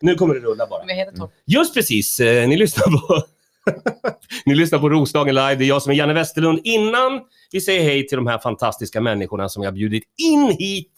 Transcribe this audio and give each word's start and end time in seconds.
Nu 0.00 0.14
kommer 0.14 0.34
det 0.34 0.40
rulla 0.40 0.66
bara. 0.66 0.82
Jag 0.86 0.94
heter 0.94 1.16
Torp. 1.16 1.30
Just 1.44 1.74
precis, 1.74 2.20
eh, 2.20 2.48
ni 2.48 2.56
lyssnar 2.56 2.84
på 2.84 3.22
Ni 4.46 4.54
lyssnar 4.54 4.78
på 4.78 4.88
Roslagen 4.88 5.34
live. 5.34 5.54
Det 5.54 5.64
är 5.64 5.68
jag 5.68 5.82
som 5.82 5.92
är 5.92 5.96
Janne 5.96 6.14
Westerlund. 6.14 6.60
Innan 6.64 7.20
vi 7.52 7.60
säger 7.60 7.82
hej 7.82 8.06
till 8.06 8.16
de 8.16 8.26
här 8.26 8.38
fantastiska 8.38 9.00
människorna 9.00 9.48
som 9.48 9.62
jag 9.62 9.74
bjudit 9.74 10.04
in 10.22 10.56
hit 10.58 10.92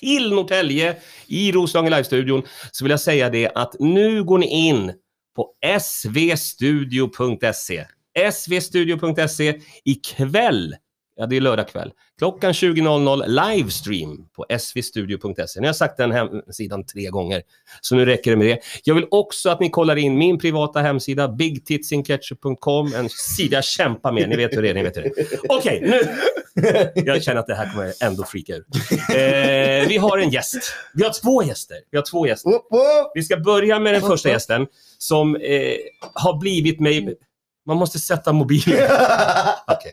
till 0.00 0.32
Norrtälje 0.32 0.96
i 1.26 1.52
Roslagen 1.52 1.92
live-studion 1.92 2.42
så 2.72 2.84
vill 2.84 2.90
jag 2.90 3.00
säga 3.00 3.30
det 3.30 3.50
att 3.54 3.74
nu 3.80 4.24
går 4.24 4.38
ni 4.38 4.46
in 4.46 4.92
på 5.36 5.50
svstudio.se. 6.36 7.84
svstudio.se 8.32 9.60
ikväll 9.84 10.76
Ja, 11.16 11.26
det 11.26 11.36
är 11.36 11.40
lördag 11.40 11.68
kväll. 11.68 11.92
Klockan 12.18 12.52
20.00 12.52 13.26
livestream 13.26 14.28
på 14.36 14.46
svstudio.se. 14.58 15.60
Ni 15.60 15.66
har 15.66 15.74
sagt 15.74 15.96
den 15.96 16.12
hemsidan 16.12 16.86
tre 16.86 17.10
gånger, 17.10 17.42
så 17.80 17.94
nu 17.94 18.04
räcker 18.06 18.30
det 18.30 18.36
med 18.36 18.46
det. 18.46 18.60
Jag 18.84 18.94
vill 18.94 19.06
också 19.10 19.50
att 19.50 19.60
ni 19.60 19.70
kollar 19.70 19.96
in 19.96 20.18
min 20.18 20.38
privata 20.38 20.80
hemsida, 20.80 21.28
bigtitsinsketchup.com, 21.28 22.94
en 22.94 23.08
sida 23.08 23.56
jag 23.56 23.64
kämpar 23.64 24.12
med. 24.12 24.28
Ni 24.28 24.36
vet 24.36 24.56
hur 24.56 24.62
det 24.62 24.70
är, 24.70 24.74
ni 24.74 24.82
vet 24.82 24.96
hur 24.96 25.02
det 25.02 25.08
är. 25.08 25.26
Okej, 25.48 25.78
okay, 25.78 25.90
nu... 25.90 26.00
Jag 26.94 27.22
känner 27.22 27.40
att 27.40 27.46
det 27.46 27.54
här 27.54 27.72
kommer 27.72 27.92
ändå 28.00 28.24
freaka 28.24 28.56
ut. 28.56 28.66
Eh, 28.92 29.88
vi 29.88 29.96
har 29.96 30.18
en 30.18 30.30
gäst. 30.30 30.74
Vi 30.94 31.04
har 31.04 31.12
två 31.22 31.42
gäster. 31.42 31.76
Vi 31.90 31.98
har 31.98 32.04
två 32.10 32.26
gäster. 32.26 32.52
Vi 33.14 33.22
ska 33.22 33.36
börja 33.36 33.78
med 33.78 33.94
den 33.94 34.02
första 34.02 34.28
gästen 34.28 34.66
som 34.98 35.36
eh, 35.36 35.76
har 36.14 36.40
blivit 36.40 36.80
mig... 36.80 37.14
Man 37.66 37.76
måste 37.76 37.98
sätta 37.98 38.32
mobilen. 38.32 38.90
Okay. 39.66 39.92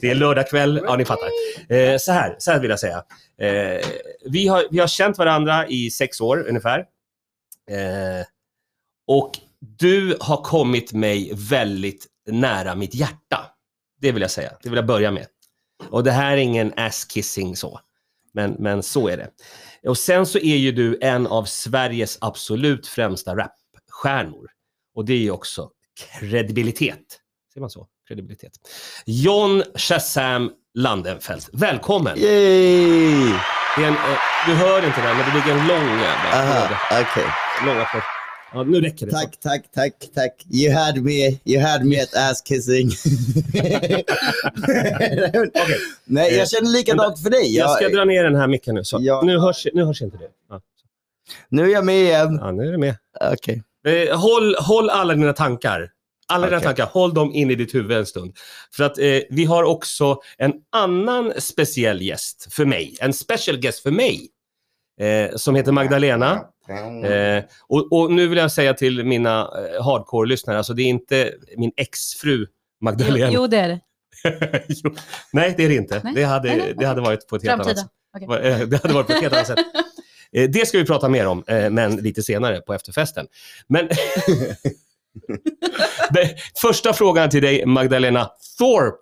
Det 0.00 0.10
är 0.10 0.14
lördag 0.14 0.48
kväll, 0.48 0.80
ja 0.84 0.96
ni 0.96 1.04
fattar. 1.04 1.28
Eh, 1.68 1.98
så, 1.98 2.12
här, 2.12 2.36
så 2.38 2.50
här 2.50 2.60
vill 2.60 2.70
jag 2.70 2.80
säga. 2.80 3.04
Eh, 3.38 3.86
vi, 4.24 4.48
har, 4.48 4.64
vi 4.70 4.78
har 4.78 4.86
känt 4.86 5.18
varandra 5.18 5.66
i 5.66 5.90
sex 5.90 6.20
år 6.20 6.46
ungefär. 6.48 6.78
Eh, 7.70 8.26
och 9.06 9.30
du 9.58 10.16
har 10.20 10.36
kommit 10.36 10.92
mig 10.92 11.32
väldigt 11.34 12.06
nära 12.26 12.74
mitt 12.74 12.94
hjärta. 12.94 13.46
Det 14.00 14.12
vill 14.12 14.22
jag 14.22 14.30
säga. 14.30 14.52
Det 14.62 14.68
vill 14.68 14.76
jag 14.76 14.86
börja 14.86 15.10
med. 15.10 15.26
Och 15.90 16.04
det 16.04 16.10
här 16.10 16.32
är 16.32 16.36
ingen 16.36 16.72
ass-kissing 16.76 17.56
så. 17.56 17.80
Men, 18.32 18.56
men 18.58 18.82
så 18.82 19.08
är 19.08 19.16
det. 19.16 19.30
Och 19.88 19.98
sen 19.98 20.26
så 20.26 20.38
är 20.38 20.56
ju 20.56 20.72
du 20.72 20.98
en 21.00 21.26
av 21.26 21.44
Sveriges 21.44 22.18
absolut 22.20 22.86
främsta 22.86 23.36
rapstjärnor. 23.36 24.50
Och 24.94 25.04
det 25.04 25.12
är 25.12 25.18
ju 25.18 25.30
också 25.30 25.70
kredibilitet. 25.98 26.98
Ser 27.54 27.60
man 27.60 27.70
så? 27.70 27.86
Kredibilitet. 28.08 28.52
John 29.06 29.62
Shazam 29.74 30.50
Landenfelt, 30.74 31.48
välkommen! 31.52 32.18
Yay! 32.18 33.32
En, 33.76 33.84
eh, 33.84 34.18
du 34.46 34.54
hör 34.54 34.86
inte 34.86 35.00
det, 35.00 35.14
men 35.14 35.18
det 35.18 35.34
ligger 35.34 35.60
en 35.60 35.66
lång 35.66 36.00
jävla 36.00 36.30
Aha, 36.32 36.68
okej. 36.90 37.24
För... 37.92 38.02
Ja, 38.54 38.62
nu 38.62 38.80
räcker 38.80 39.06
det. 39.06 39.12
Tack, 39.12 39.40
tack, 39.40 39.70
tack, 39.74 39.92
tack. 40.14 40.46
You 40.50 40.74
had 40.74 41.02
me, 41.02 41.38
you 41.44 41.62
had 41.62 41.84
me 41.84 42.02
at 42.02 42.16
ass 42.16 42.42
kissing. 42.42 42.88
Okej. 43.54 44.04
Nej, 46.04 46.34
jag 46.34 46.50
känner 46.50 46.70
likadant 46.70 47.22
för 47.22 47.30
dig. 47.30 47.56
Jag 47.56 47.70
ska 47.70 47.88
dra 47.88 48.04
ner 48.04 48.24
den 48.24 48.36
här 48.36 48.46
micken 48.46 48.74
nu. 48.74 48.84
Så. 48.84 48.98
Ja. 49.00 49.22
Nu, 49.24 49.38
hörs, 49.38 49.66
nu 49.74 49.84
hörs 49.84 50.02
inte 50.02 50.16
det. 50.16 50.28
Ja. 50.48 50.60
nu 51.48 51.62
är 51.62 51.72
jag 51.72 51.84
med 51.84 52.02
igen. 52.02 52.38
ja, 52.40 52.50
nu 52.50 52.68
är 52.68 52.72
det 52.72 52.78
med. 52.78 52.96
Okej. 53.32 53.62
Eh, 53.86 54.18
håll, 54.18 54.54
håll 54.58 54.90
alla 54.90 55.14
dina 55.14 55.32
tankar. 55.32 55.90
Alla 56.28 56.46
dina 56.46 56.56
Okej. 56.56 56.66
tankar, 56.66 56.86
håll 56.86 57.14
dem 57.14 57.32
in 57.34 57.50
i 57.50 57.54
ditt 57.54 57.74
huvud 57.74 57.98
en 57.98 58.06
stund. 58.06 58.36
För 58.76 58.84
att 58.84 58.98
eh, 58.98 59.18
vi 59.30 59.44
har 59.44 59.64
också 59.64 60.20
en 60.38 60.52
annan 60.72 61.32
speciell 61.38 62.02
gäst 62.02 62.52
för 62.54 62.64
mig. 62.64 62.96
En 63.00 63.12
special 63.12 63.56
guest 63.58 63.82
för 63.82 63.90
mig. 63.90 64.28
Eh, 65.00 65.36
som 65.36 65.54
heter 65.54 65.72
Magdalena. 65.72 66.44
Eh, 67.04 67.44
och, 67.68 67.92
och 67.92 68.10
nu 68.12 68.28
vill 68.28 68.38
jag 68.38 68.52
säga 68.52 68.74
till 68.74 69.04
mina 69.04 69.40
eh, 69.40 69.84
hardcore-lyssnare, 69.84 70.56
alltså 70.58 70.74
det 70.74 70.82
är 70.82 70.86
inte 70.86 71.32
min 71.56 71.72
exfru 71.76 72.46
Magdalena. 72.80 73.26
Jo, 73.32 73.40
jo, 73.40 73.46
det 73.46 73.56
är 73.56 73.68
det. 73.68 73.80
Jo. 74.68 74.94
Nej, 75.32 75.54
det 75.56 75.64
är 75.64 75.68
det 75.68 75.74
inte. 75.74 76.00
Nej. 76.04 76.14
Det, 76.14 76.24
hade, 76.24 76.48
Nej, 76.48 76.58
nej, 76.58 76.74
det 76.78 76.86
hade 76.86 77.00
varit 77.00 77.28
på 77.28 77.36
ett 77.36 77.42
helt 77.42 77.54
annat 77.60 77.78
sätt. 77.78 77.86
Okej. 78.16 78.50
Eh, 78.52 78.58
Det 78.68 78.82
hade 78.82 78.94
varit 78.94 79.06
på 79.06 79.12
ett 79.12 79.20
helt 79.20 79.34
annat 79.34 79.46
sätt. 79.46 79.58
Eh, 80.36 80.50
Det 80.50 80.68
ska 80.68 80.78
vi 80.78 80.84
prata 80.86 81.08
mer 81.08 81.26
om, 81.26 81.44
eh, 81.46 81.70
men 81.70 81.96
lite 81.96 82.22
senare 82.22 82.60
på 82.60 82.74
efterfesten. 82.74 83.26
Men 83.68 83.88
första 86.60 86.92
frågan 86.92 87.30
till 87.30 87.42
dig, 87.42 87.66
Magdalena 87.66 88.30
Thorpe. 88.58 88.96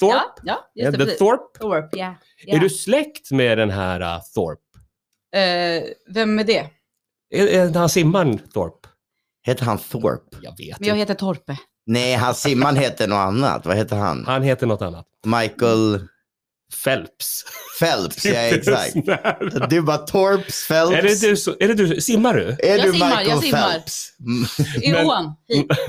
Thorpe? 0.00 0.40
Ja, 0.42 0.70
ja, 0.74 0.90
The 0.92 0.96
det. 0.96 1.06
Thorpe. 1.18 1.58
Thorpe, 1.58 1.98
ja. 1.98 2.14
ja. 2.46 2.56
Är 2.56 2.60
du 2.60 2.70
släkt 2.70 3.30
med 3.30 3.58
den 3.58 3.70
här 3.70 4.00
uh, 4.00 4.22
Thorpe? 4.34 4.60
Eh, 5.36 5.82
vem 6.14 6.38
är 6.38 6.44
det? 6.44 6.70
Är, 7.30 7.46
är 7.46 7.74
han 7.74 7.88
simmaren 7.88 8.38
Thorpe? 8.38 8.88
Heter 9.42 9.64
han 9.64 9.78
Thorpe? 9.78 10.36
Jag 10.40 10.50
vet 10.58 10.80
Men 10.80 10.88
jag 10.88 10.96
inte. 10.98 11.12
heter 11.12 11.14
Torpe. 11.14 11.56
Nej, 11.86 12.14
han 12.14 12.34
simman 12.34 12.76
heter 12.76 13.08
något 13.08 13.16
annat. 13.16 13.66
Vad 13.66 13.76
heter 13.76 13.96
han? 13.96 14.24
Han 14.26 14.42
heter 14.42 14.66
något 14.66 14.82
annat. 14.82 15.06
Michael 15.26 16.08
Phelps. 16.84 17.44
Phelps, 17.80 18.24
ja 18.24 18.32
exakt. 18.40 18.94
Du 19.70 19.80
bara 19.82 19.96
Torps 19.98 20.68
Phelps. 20.68 20.92
Är 20.94 21.02
det 21.02 21.20
du, 21.30 21.36
så- 21.36 21.54
är 21.60 21.68
det 21.68 21.74
du? 21.74 22.00
Simmar 22.00 22.34
du? 22.34 22.42
Är 22.42 22.76
Jag 22.76 22.86
du 22.86 22.92
simmar, 22.92 23.06
Michael 23.08 23.28
jag 23.28 23.42
simmar. 23.42 23.70
Phelps? 23.72 24.08
Mm. 24.20 24.46
I 24.82 24.92
Men- 24.92 25.06
ån. 25.06 25.34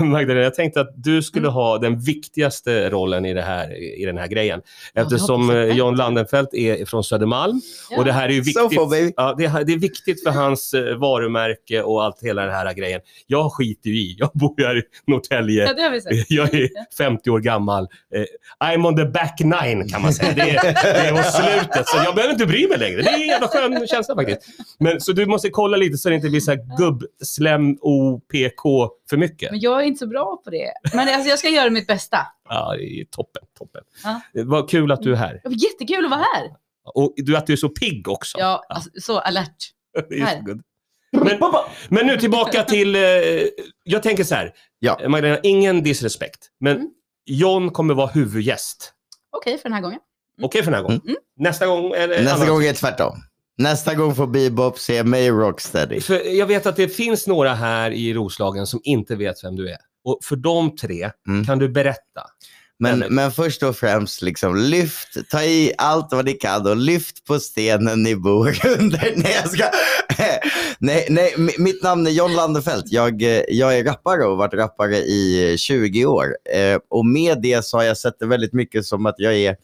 Magdalena, 0.10 0.40
jag 0.44 0.54
tänkte 0.54 0.80
att 0.80 0.92
du 0.96 1.22
skulle 1.22 1.46
Mm. 1.46 1.54
ha 1.54 1.78
den 1.78 2.00
viktigaste 2.00 2.90
rollen 2.90 3.26
i, 3.26 3.34
det 3.34 3.42
här, 3.42 3.98
i 4.00 4.04
den 4.04 4.18
här 4.18 4.26
grejen. 4.26 4.60
Eftersom 4.94 5.50
eh, 5.50 5.56
John 5.76 5.94
Landenfelt 5.96 6.54
är 6.54 6.84
från 6.84 7.04
Södermalm. 7.04 7.60
Ja. 7.90 7.98
Och 7.98 8.04
det 8.04 8.12
här 8.12 8.28
är 8.28 8.32
ju 8.32 8.44
So 8.44 8.68
viktigt. 8.68 8.90
baby. 8.90 9.12
Ja, 9.16 9.34
det, 9.38 9.48
här- 9.48 9.64
det 9.64 9.72
är 9.72 9.78
viktigt 9.78 10.22
för 10.22 10.30
hans 10.30 10.74
eh, 10.74 10.96
varumärke 10.98 11.82
och 11.82 12.04
allt 12.04 12.22
hela 12.22 12.42
den 12.42 12.54
här 12.54 12.74
grejen. 12.74 13.00
Jag 13.26 13.52
skiter 13.52 13.90
ju 13.90 13.96
i. 14.00 14.16
Jag 14.18 14.30
bor 14.34 14.54
här 14.66 14.76
i 14.78 14.82
Ja, 15.06 15.12
Norrtälje. 15.14 15.72
det 15.72 15.82
har 15.82 15.90
vi 15.90 16.00
sett. 16.00 16.12
Jag 16.30 16.54
är 16.54 16.68
50 16.98 17.30
år 17.30 17.40
gammal. 17.40 17.88
Eh, 18.14 18.68
I'm 18.74 18.86
on 18.86 18.96
the 18.96 19.04
back 19.04 19.40
nine 19.40 19.88
kan 19.88 20.02
man 20.02 20.12
säga. 20.12 20.67
Det 20.74 21.12
mot 21.12 21.24
slutet. 21.24 21.88
Så 21.88 21.96
jag 21.96 22.14
behöver 22.14 22.32
inte 22.32 22.46
bry 22.46 22.68
mig 22.68 22.78
längre. 22.78 23.02
Det 23.02 23.08
är 23.10 23.14
en 23.14 23.26
jävla 23.26 23.48
skön 23.48 23.86
känsla 23.86 24.14
faktiskt. 24.14 24.40
Men, 24.78 25.00
så 25.00 25.12
du 25.12 25.26
måste 25.26 25.50
kolla 25.50 25.76
lite 25.76 25.98
så 25.98 26.08
det 26.08 26.14
inte 26.14 26.28
blir 26.28 26.40
så 26.40 26.50
här 26.50 26.76
gubbslem 26.78 27.76
OPK 27.80 28.62
för 29.10 29.16
mycket. 29.16 29.50
Men 29.50 29.60
jag 29.60 29.80
är 29.82 29.84
inte 29.86 29.98
så 29.98 30.06
bra 30.06 30.40
på 30.44 30.50
det. 30.50 30.72
Men 30.94 31.08
alltså, 31.08 31.28
jag 31.28 31.38
ska 31.38 31.48
göra 31.48 31.70
mitt 31.70 31.86
bästa. 31.86 32.18
Ja, 32.48 32.74
det 32.76 33.00
är 33.00 33.04
toppen. 33.04 33.42
toppen. 33.58 33.82
Ja. 34.04 34.20
Var 34.44 34.68
kul 34.68 34.92
att 34.92 35.02
du 35.02 35.12
är 35.12 35.16
här. 35.16 35.40
Det 35.42 35.48
var 35.48 35.56
jättekul 35.56 36.04
att 36.04 36.10
vara 36.10 36.24
här. 36.34 36.50
Och 36.94 37.14
du, 37.16 37.36
att 37.36 37.46
du 37.46 37.52
är 37.52 37.56
så 37.56 37.68
pigg 37.68 38.08
också. 38.08 38.38
Ja, 38.38 38.64
alltså, 38.68 38.90
så 39.00 39.18
alert. 39.18 39.56
Här. 40.24 40.42
Men, 41.12 41.38
men 41.88 42.06
nu 42.06 42.16
tillbaka 42.16 42.62
till... 42.62 42.96
Eh, 42.96 43.00
jag 43.84 44.02
tänker 44.02 44.24
så 44.24 44.34
här. 44.34 44.52
Ja. 44.78 45.08
Magdalena, 45.08 45.38
ingen 45.42 45.82
disrespect. 45.82 46.38
Men 46.60 46.76
Mm. 46.76 46.90
John 47.30 47.70
kommer 47.70 47.94
vara 47.94 48.06
huvudgäst. 48.06 48.92
Okej 49.36 49.58
för 49.58 49.62
den 49.62 49.72
här 49.72 49.80
gången. 49.82 50.00
Okej 50.42 50.62
för 50.62 50.70
den 50.70 50.74
här 50.80 50.82
gången? 50.82 51.00
Mm. 51.04 51.16
Nästa 51.38 51.66
gång 51.66 51.92
är 51.92 52.08
det 52.08 52.22
Nästa 52.22 52.34
annat. 52.34 52.48
gång 52.48 52.62
är 52.62 52.66
det 52.68 52.74
tvärtom. 52.74 53.22
Nästa 53.58 53.94
gång 53.94 54.14
får 54.14 54.26
Bebop 54.26 54.78
se 54.78 55.04
mig 55.04 55.26
i 55.26 55.30
Rocksteady. 55.30 56.00
För 56.00 56.34
jag 56.38 56.46
vet 56.46 56.66
att 56.66 56.76
det 56.76 56.88
finns 56.88 57.26
några 57.26 57.54
här 57.54 57.90
i 57.90 58.14
Roslagen 58.14 58.66
som 58.66 58.80
inte 58.84 59.16
vet 59.16 59.44
vem 59.44 59.56
du 59.56 59.68
är. 59.70 59.76
Och 60.04 60.18
för 60.22 60.36
de 60.36 60.76
tre 60.76 61.10
Mm. 61.28 61.44
kan 61.46 61.58
du 61.58 61.68
berätta. 61.68 62.22
Men, 62.80 62.98
men 63.10 63.32
först 63.32 63.62
och 63.62 63.76
främst, 63.76 64.22
liksom, 64.22 64.56
lyft, 64.56 65.08
ta 65.30 65.42
i 65.42 65.72
allt 65.78 66.08
vad 66.12 66.24
ni 66.24 66.32
kan 66.32 66.66
och 66.66 66.76
lyft 66.76 67.24
på 67.24 67.40
stenen 67.40 68.02
ni 68.02 68.16
bor 68.16 68.58
under. 68.78 69.12
Nej, 69.16 69.36
jag 69.42 69.50
ska... 69.50 69.64
nej, 70.78 71.06
nej, 71.10 71.34
mi- 71.36 71.58
mitt 71.60 71.82
namn 71.82 72.06
är 72.06 72.10
John 72.10 72.34
Landefelt. 72.34 72.84
Jag, 72.86 73.22
eh, 73.22 73.42
jag 73.48 73.78
är 73.78 73.84
rappare 73.84 74.24
och 74.24 74.30
har 74.30 74.36
varit 74.36 74.54
rappare 74.54 74.96
i 74.96 75.54
20 75.58 76.06
år. 76.06 76.26
Eh, 76.54 76.78
och 76.90 77.06
med 77.06 77.42
det 77.42 77.64
så 77.64 77.76
har 77.76 77.84
jag 77.84 77.98
sett 77.98 78.18
det 78.18 78.26
väldigt 78.26 78.52
mycket 78.52 78.84
som 78.84 79.06
att 79.06 79.14
jag 79.18 79.34
är 79.36 79.56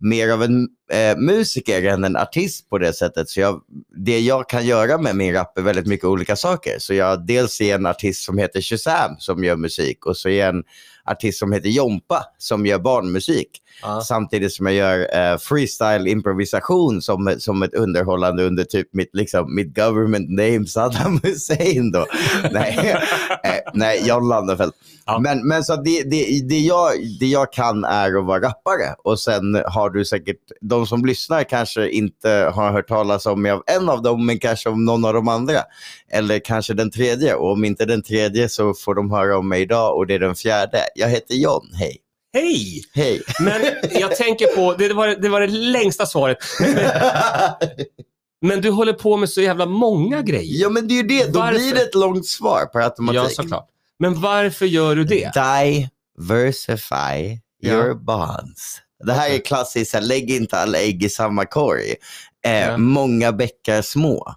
mer 0.00 0.28
av 0.28 0.42
en 0.42 0.68
eh, 0.92 1.16
musiker 1.18 1.82
än 1.82 2.04
en 2.04 2.16
artist 2.16 2.68
på 2.68 2.78
det 2.78 2.92
sättet. 2.92 3.28
Så 3.28 3.40
jag, 3.40 3.62
det 3.96 4.20
jag 4.20 4.48
kan 4.48 4.66
göra 4.66 4.98
med 4.98 5.16
min 5.16 5.34
rap 5.34 5.58
är 5.58 5.62
väldigt 5.62 5.86
mycket 5.86 6.04
olika 6.04 6.36
saker. 6.36 6.78
Så 6.78 6.94
jag 6.94 7.26
dels 7.26 7.60
är 7.60 7.74
en 7.74 7.86
artist 7.86 8.24
som 8.24 8.38
heter 8.38 8.60
Shazam 8.60 9.16
som 9.18 9.44
gör 9.44 9.56
musik 9.56 10.06
och 10.06 10.16
så 10.16 10.28
är 10.28 10.38
jag 10.38 10.48
en 10.48 10.64
artist 11.10 11.38
som 11.38 11.52
heter 11.52 11.68
Jompa 11.68 12.24
som 12.38 12.66
gör 12.66 12.78
barnmusik. 12.78 13.48
Ja. 13.82 14.00
Samtidigt 14.00 14.52
som 14.52 14.66
jag 14.66 14.74
gör 14.74 15.16
eh, 15.16 15.38
freestyle 15.38 16.06
improvisation 16.06 17.02
som, 17.02 17.34
som 17.38 17.62
ett 17.62 17.74
underhållande 17.74 18.44
under 18.44 18.64
typ 18.64 18.88
mitt, 18.92 19.10
liksom, 19.12 19.54
mitt 19.54 19.76
government 19.76 20.30
name 20.30 20.66
Saddam 20.66 21.20
Hussein. 21.22 21.92
Då. 21.92 22.06
nej, 22.52 22.78
eh, 23.44 23.70
nej, 23.74 24.02
John 24.08 24.28
Landefelt. 24.28 24.74
Ja. 25.06 25.18
Men, 25.18 25.48
men 25.48 25.64
så 25.64 25.76
det, 25.76 26.02
det, 26.02 26.48
det, 26.48 26.58
jag, 26.58 26.90
det 27.20 27.26
jag 27.26 27.52
kan 27.52 27.84
är 27.84 28.18
att 28.18 28.24
vara 28.24 28.40
rappare. 28.40 28.94
Och 29.04 29.20
sen 29.20 29.62
har 29.66 29.90
du 29.90 30.04
säkert, 30.04 30.40
de 30.60 30.86
som 30.86 31.04
lyssnar 31.04 31.44
kanske 31.44 31.90
inte 31.90 32.52
har 32.54 32.72
hört 32.72 32.88
talas 32.88 33.26
om 33.26 33.42
mig 33.42 33.52
av 33.52 33.62
en 33.66 33.88
av 33.88 34.02
dem, 34.02 34.26
men 34.26 34.38
kanske 34.38 34.68
om 34.68 34.84
någon 34.84 35.04
av 35.04 35.14
de 35.14 35.28
andra. 35.28 35.58
Eller 36.12 36.38
kanske 36.38 36.74
den 36.74 36.90
tredje. 36.90 37.34
Och 37.34 37.52
om 37.52 37.64
inte 37.64 37.84
den 37.84 38.02
tredje 38.02 38.48
så 38.48 38.74
får 38.74 38.94
de 38.94 39.10
höra 39.10 39.38
om 39.38 39.48
mig 39.48 39.62
idag 39.62 39.96
och 39.96 40.06
det 40.06 40.14
är 40.14 40.18
den 40.18 40.34
fjärde. 40.34 40.78
Jag 40.94 41.08
heter 41.08 41.34
John, 41.34 41.70
hej. 41.74 41.96
Hej! 42.32 42.82
Hej. 42.94 43.22
Men 43.40 43.62
jag 44.00 44.16
tänker 44.16 44.46
på, 44.46 44.74
det 44.78 44.92
var 44.92 45.08
det, 45.08 45.28
var 45.28 45.40
det 45.40 45.46
längsta 45.46 46.06
svaret. 46.06 46.38
Men 48.40 48.60
du 48.60 48.70
håller 48.70 48.92
på 48.92 49.16
med 49.16 49.28
så 49.30 49.40
jävla 49.40 49.66
många 49.66 50.22
grejer. 50.22 50.62
Ja, 50.62 50.68
men 50.68 50.88
det 50.88 50.94
är 50.94 50.96
ju 50.96 51.02
det. 51.08 51.32
Då 51.32 51.38
Varför? 51.38 51.58
blir 51.58 51.74
det 51.74 51.82
ett 51.82 51.94
långt 51.94 52.26
svar 52.26 52.66
per 52.72 52.80
automatik. 52.80 53.16
Ja, 53.20 53.28
såklart. 53.28 53.68
Men 53.98 54.20
varför 54.20 54.66
gör 54.66 54.96
du 54.96 55.04
det? 55.04 55.30
Diversify 56.18 57.38
Ja. 57.60 57.72
your 57.74 57.94
bonds. 57.94 58.80
Det 59.04 59.12
här 59.12 59.30
är 59.30 59.38
klassiskt, 59.38 60.02
lägg 60.02 60.30
inte 60.30 60.58
alla 60.58 60.78
ägg 60.78 61.04
i 61.04 61.08
samma 61.08 61.44
korg. 61.44 61.94
Eh, 62.46 62.52
Ja. 62.68 62.76
Många 62.78 63.32
bäckar 63.32 63.82
små. 63.82 64.34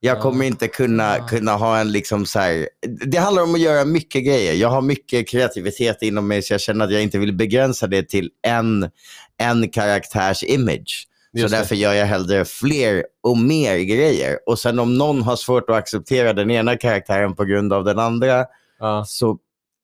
Jag 0.00 0.16
Ja. 0.16 0.20
kommer 0.22 0.44
inte 0.44 0.68
kunna, 0.68 1.28
kunna 1.28 1.52
ha 1.56 1.78
en 1.78 1.92
liksom 1.92 2.26
så 2.26 2.38
här, 2.38 2.68
det 3.06 3.18
handlar 3.18 3.42
om 3.42 3.54
att 3.54 3.60
göra 3.60 3.84
mycket 3.84 4.24
grejer. 4.24 4.54
Jag 4.54 4.68
har 4.68 4.82
mycket 4.82 5.28
kreativitet 5.28 6.02
inom 6.02 6.28
mig 6.28 6.42
så 6.42 6.52
jag 6.54 6.60
känner 6.60 6.84
att 6.84 6.92
jag 6.92 7.02
inte 7.02 7.18
vill 7.18 7.32
begränsa 7.34 7.86
det 7.86 8.08
till 8.08 8.30
en, 8.46 8.90
en 9.38 9.68
karaktärs 9.68 10.42
image. 10.42 11.06
Så 11.40 11.48
därför 11.48 11.74
gör 11.74 11.92
jag 11.92 12.06
hellre 12.06 12.44
fler 12.44 13.04
och 13.22 13.38
mer 13.38 13.76
grejer. 13.78 14.38
Och 14.46 14.58
sen 14.58 14.78
om 14.78 14.98
någon 14.98 15.22
har 15.22 15.36
svårt 15.36 15.70
att 15.70 15.76
acceptera 15.76 16.32
den 16.32 16.50
ena 16.50 16.76
karaktären 16.76 17.34
på 17.34 17.44
grund 17.44 17.72
av 17.72 17.84
den 17.84 17.98
andra 17.98 18.44
Ja. 18.80 19.04
så 19.06 19.38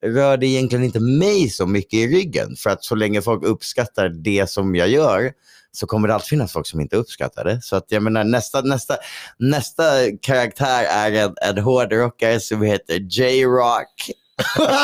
rör 0.05 0.37
det 0.37 0.47
egentligen 0.47 0.85
inte 0.85 0.99
mig 0.99 1.49
så 1.49 1.65
mycket 1.67 1.93
i 1.93 2.07
ryggen. 2.07 2.55
För 2.55 2.69
att 2.69 2.83
så 2.83 2.95
länge 2.95 3.21
folk 3.21 3.43
uppskattar 3.43 4.09
det 4.09 4.49
som 4.49 4.75
jag 4.75 4.89
gör 4.89 5.31
så 5.71 5.87
kommer 5.87 6.07
det 6.07 6.13
alltid 6.13 6.27
finnas 6.27 6.51
folk 6.53 6.67
som 6.67 6.79
inte 6.81 6.95
uppskattar 6.95 7.43
det. 7.43 7.59
Så 7.61 7.75
att 7.75 7.85
jag 7.87 8.03
menar 8.03 8.23
nästa, 8.23 8.61
nästa, 8.61 8.95
nästa 9.39 9.83
karaktär 10.21 10.83
är 10.89 11.11
en, 11.11 11.35
en 11.41 11.57
hårdrockare 11.63 12.39
som 12.39 12.61
heter 12.61 12.99
J-Rock. 12.99 14.11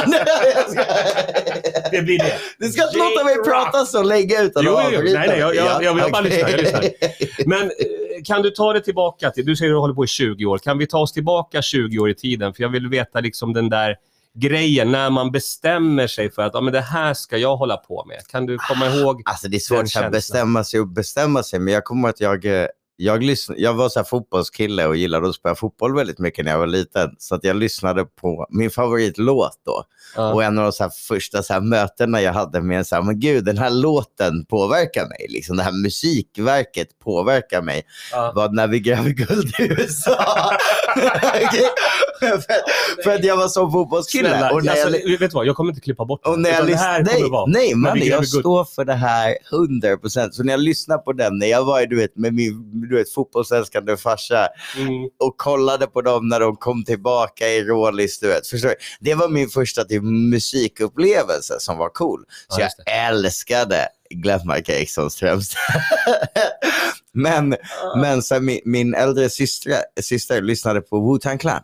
Det 1.91 2.01
blir 2.01 2.17
det. 2.19 2.33
Du 2.59 2.69
ska 2.71 2.83
inte 2.83 2.97
låta 2.97 3.23
mig 3.23 3.35
prata 3.45 3.85
så 3.85 4.03
länge 4.03 4.41
utan 4.41 4.63
Jo, 4.65 4.79
jo, 4.91 4.99
Nej, 5.03 5.13
nej, 5.27 5.39
jag- 5.39 5.55
jag- 5.55 5.83
jag- 5.83 5.99
jag 5.99 6.11
bara 6.11 6.21
lyssnar, 6.21 6.49
jag 6.49 6.59
lyssnar. 6.61 6.83
Men 7.45 7.61
eh, 7.63 7.69
kan 8.25 8.41
du 8.41 8.49
ta 8.51 8.73
det 8.73 8.81
tillbaka 8.81 9.31
till, 9.31 9.45
du 9.45 9.55
säger 9.55 9.71
att 9.71 9.75
du 9.75 9.79
håller 9.79 9.93
på 9.93 10.03
i 10.03 10.07
20 10.07 10.45
år. 10.45 10.57
Kan 10.57 10.77
vi 10.77 10.87
ta 10.87 10.97
oss 10.99 11.13
tillbaka 11.13 11.61
20 11.61 11.99
år 11.99 12.09
i 12.09 12.15
tiden? 12.15 12.53
För 12.53 12.63
jag 12.63 12.69
vill 12.69 12.87
veta 12.87 13.19
liksom 13.19 13.53
den 13.53 13.69
där 13.69 13.95
grejen 14.35 14.91
när 14.91 15.09
man 15.09 15.31
bestämmer 15.31 16.07
sig 16.07 16.31
för 16.31 16.41
att 16.41 16.53
ja, 16.53 16.61
men 16.61 16.73
det 16.73 16.81
här 16.81 17.13
ska 17.13 17.37
jag 17.37 17.57
hålla 17.57 17.77
på 17.77 18.05
med. 18.05 18.27
Kan 18.27 18.45
du 18.45 18.57
komma 18.57 18.87
ihåg? 18.87 19.21
Alltså 19.25 19.47
det 19.47 19.57
är 19.57 19.59
svårt 19.59 20.03
att 20.05 20.11
bestämma 20.11 20.63
sig 20.63 20.79
och 20.79 20.87
bestämma 20.87 21.43
sig. 21.43 21.59
Men 21.59 21.73
jag 21.73 21.83
kommer 21.83 22.09
att 22.09 22.19
jag, 22.19 22.45
eh, 22.45 22.67
jag, 22.95 23.23
lyssn- 23.23 23.55
jag 23.57 23.73
var 23.73 23.89
så 23.89 23.99
här 23.99 24.03
fotbollskille 24.03 24.85
och 24.87 24.95
gillade 24.95 25.29
att 25.29 25.35
spela 25.35 25.55
fotboll 25.55 25.95
väldigt 25.95 26.19
mycket 26.19 26.45
när 26.45 26.51
jag 26.51 26.59
var 26.59 26.67
liten. 26.67 27.09
Så 27.17 27.35
att 27.35 27.43
jag 27.43 27.55
lyssnade 27.55 28.05
på 28.05 28.47
min 28.49 28.71
favoritlåt 28.71 29.61
då. 29.65 29.83
Ja. 30.15 30.33
Och 30.33 30.43
en 30.43 30.57
av 30.57 30.63
de 30.63 30.71
så 30.71 30.89
första 31.07 31.43
så 31.43 31.61
mötena 31.61 32.21
jag 32.21 32.33
hade 32.33 32.61
med 32.61 32.77
en 32.77 32.85
så 32.85 32.95
här, 32.95 33.01
men 33.01 33.19
gud 33.19 33.45
den 33.45 33.57
här 33.57 33.69
låten 33.69 34.45
påverkar 34.45 35.07
mig. 35.07 35.27
Liksom, 35.29 35.57
det 35.57 35.63
här 35.63 35.71
musikverket 35.71 36.99
påverkar 37.03 37.61
mig. 37.61 37.83
Ja. 38.11 38.31
Var 38.35 38.49
när 38.49 38.67
vi 38.67 38.79
gräver 38.79 39.09
guld 39.09 39.53
i 39.59 39.63
USA. 39.63 40.51
För, 42.19 43.03
för 43.03 43.15
att 43.15 43.23
jag 43.23 43.37
var 43.37 43.47
så 43.47 43.71
fotbollskille. 43.71 44.29
Snälla, 44.29 44.53
och 44.53 44.63
när 44.63 44.71
alltså, 44.71 44.97
jag, 44.97 45.19
vet 45.19 45.31
du 45.31 45.35
vad? 45.35 45.45
Jag 45.45 45.55
kommer 45.55 45.71
inte 45.71 45.81
klippa 45.81 46.05
bort 46.05 46.27
och 46.27 46.39
när 46.39 46.49
jag 46.49 46.63
det 46.63 46.67
lyssnar, 46.71 46.87
här 46.87 47.03
nej, 47.03 47.29
vara. 47.29 47.45
nej 47.45 47.75
man, 47.75 47.99
jag 47.99 48.19
guld. 48.19 48.27
står 48.29 48.65
för 48.65 48.85
det 48.85 48.93
här 48.93 49.37
100%. 49.51 50.31
Så 50.31 50.43
när 50.43 50.53
jag 50.53 50.59
lyssnar 50.59 50.97
på 50.97 51.13
den, 51.13 51.37
när 51.37 51.47
jag 51.47 51.63
var 51.65 51.85
du 51.85 51.95
vet, 51.95 52.17
med 52.17 52.33
min 52.33 52.82
du 52.89 52.95
vet, 52.95 53.13
fotbollsälskande 53.13 53.97
farsa 53.97 54.47
Mm. 54.77 55.09
och 55.19 55.37
kollade 55.37 55.87
på 55.87 56.01
dem 56.01 56.27
när 56.27 56.39
de 56.39 56.55
kom 56.55 56.83
tillbaka 56.85 57.47
i 57.49 57.63
Rålis, 57.63 58.19
du 58.19 58.27
vet. 58.27 58.47
Förstår 58.47 58.69
du? 58.69 58.75
Det 58.99 59.15
var 59.15 59.29
min 59.29 59.49
första 59.49 59.83
typ, 59.83 60.03
musikupplevelse 60.03 61.55
som 61.59 61.77
var 61.77 61.89
cool. 61.89 62.25
Så 62.47 62.61
Ja, 62.61 62.69
jag 62.85 63.07
älskade 63.07 63.87
Glenmark 64.09 64.69
Erikssons 64.69 65.15
främst. 65.15 65.53
men 67.13 67.55
men 68.01 68.23
så 68.23 68.33
här, 68.33 68.41
min, 68.41 68.61
min 68.65 68.93
äldre 68.93 69.29
syster, 69.29 69.75
syster 70.01 70.41
lyssnade 70.41 70.81
på 70.81 70.97
Wu-Tang 70.97 71.37
Clan. 71.37 71.61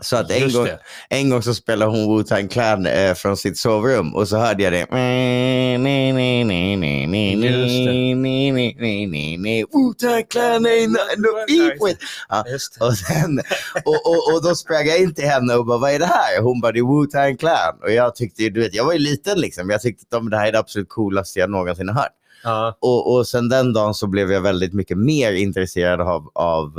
Så 0.00 0.16
att 0.16 0.30
en 0.30 0.52
gång, 0.52 0.68
en 1.08 1.30
gång 1.30 1.42
så 1.42 1.54
spelade 1.54 1.90
hon 1.90 2.18
Wu-Tang 2.18 2.48
Clan 2.48 2.86
eh, 2.86 3.14
från 3.14 3.36
sitt 3.36 3.58
sovrum 3.58 4.14
och 4.14 4.28
så 4.28 4.36
hörde 4.36 4.62
jag 4.62 4.72
det. 4.72 4.86
Wu-Tang 9.72 10.24
Clan 10.30 10.66
ain't 10.66 10.96
beef 11.46 11.72
with. 11.88 12.00
Ja, 12.28 12.44
och, 12.80 12.96
sen, 12.96 13.40
och, 13.84 14.06
och, 14.06 14.34
och 14.34 14.42
då 14.42 14.54
sprang 14.54 14.86
jag 14.86 14.98
in 14.98 15.14
till 15.14 15.28
henne 15.28 15.54
och 15.54 15.66
bara, 15.66 15.78
vad 15.78 15.90
är 15.90 15.98
det 15.98 16.06
här? 16.06 16.42
Hon 16.42 16.60
bara, 16.60 16.72
det 16.72 16.78
är 16.78 16.82
Wu-Tang 16.82 17.36
Clan. 17.36 17.78
Och 17.82 17.92
jag 17.92 18.14
tyckte 18.14 18.48
du 18.48 18.60
vet, 18.60 18.74
jag 18.74 18.84
var 18.84 18.92
ju 18.92 18.98
liten 18.98 19.40
liksom. 19.40 19.70
Jag 19.70 19.80
tyckte 19.80 20.16
att 20.16 20.30
det 20.30 20.36
här 20.36 20.48
är 20.48 20.52
det 20.52 20.58
absolut 20.58 20.88
coolaste 20.88 21.38
jag 21.38 21.50
någonsin 21.50 21.88
har 21.88 21.94
hört. 21.94 22.12
Ja. 22.42 22.78
Och, 22.80 23.14
och 23.14 23.26
sen 23.26 23.48
den 23.48 23.72
dagen 23.72 23.94
så 23.94 24.06
blev 24.06 24.32
jag 24.32 24.40
väldigt 24.40 24.72
mycket 24.72 24.98
mer 24.98 25.32
intresserad 25.32 26.00
av, 26.00 26.30
av 26.34 26.72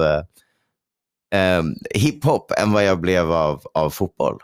eh, 1.32 1.64
hiphop 1.96 2.52
än 2.52 2.72
vad 2.72 2.86
jag 2.86 3.02
blev 3.02 3.32
av, 3.32 3.62
av 3.74 3.90
fotboll. 3.90 4.38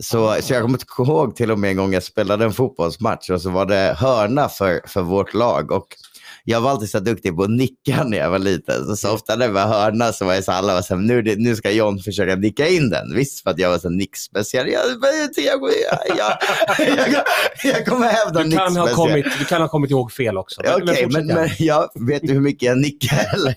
Så, 0.00 0.36
så 0.40 0.52
jag 0.52 0.62
kommer 0.62 1.08
ihåg 1.08 1.36
till 1.36 1.50
och 1.50 1.58
med 1.58 1.70
en 1.70 1.76
gång 1.76 1.92
jag 1.92 2.02
spelade 2.02 2.44
en 2.44 2.52
fotbollsmatch 2.52 3.30
och 3.30 3.42
så 3.42 3.50
var 3.50 3.66
det 3.66 3.96
hörna 3.98 4.48
för, 4.48 4.80
för 4.86 5.02
vårt 5.02 5.34
lag. 5.34 5.72
Och 5.72 5.86
jag 6.44 6.60
var 6.60 6.70
alltid 6.70 6.90
så 6.90 7.00
duktig 7.00 7.36
på 7.36 7.42
att 7.42 7.50
nicka 7.50 8.04
när 8.04 8.18
jag 8.18 8.30
var 8.30 8.38
liten. 8.38 8.86
Så, 8.86 8.96
så 8.96 9.14
ofta 9.14 9.36
när 9.36 9.46
det 9.46 9.52
var 9.52 9.66
hörna 9.66 10.12
så 10.12 10.24
var 10.24 10.34
jag 10.34 10.44
så 10.44 10.52
alla 10.52 10.74
var 10.74 10.82
så 10.82 10.94
här, 10.94 11.02
nu, 11.02 11.36
nu 11.36 11.56
ska 11.56 11.70
John 11.70 11.98
försöka 11.98 12.36
nicka 12.36 12.68
in 12.68 12.90
den. 12.90 13.14
Visst 13.14 13.42
för 13.42 13.50
att 13.50 13.58
jag 13.58 13.70
var 13.70 13.78
så 13.78 13.90
nickspecialist. 13.90 14.78
Jag, 15.36 15.60
jag, 16.16 16.32
jag, 16.78 17.24
jag, 17.64 17.86
kommer 17.86 18.06
hävda 18.06 18.42
Du, 18.42 18.56
kan 18.56 18.76
ha 18.76 18.84
nickspecialist. 18.84 18.96
kommit, 18.96 19.26
du 19.38 19.44
kan 19.44 19.60
ha 19.60 19.68
kommit 19.68 19.90
ihåg 19.90 20.12
fel 20.12 20.38
också. 20.38 20.60
Okej, 20.76 21.06
men, 21.10 21.26
men 21.26 21.48
jag 21.58 21.90
vet 21.94 22.22
du 22.22 22.32
hur 22.32 22.40
mycket 22.40 22.62
jag 22.62 22.78
nickar? 22.78 23.54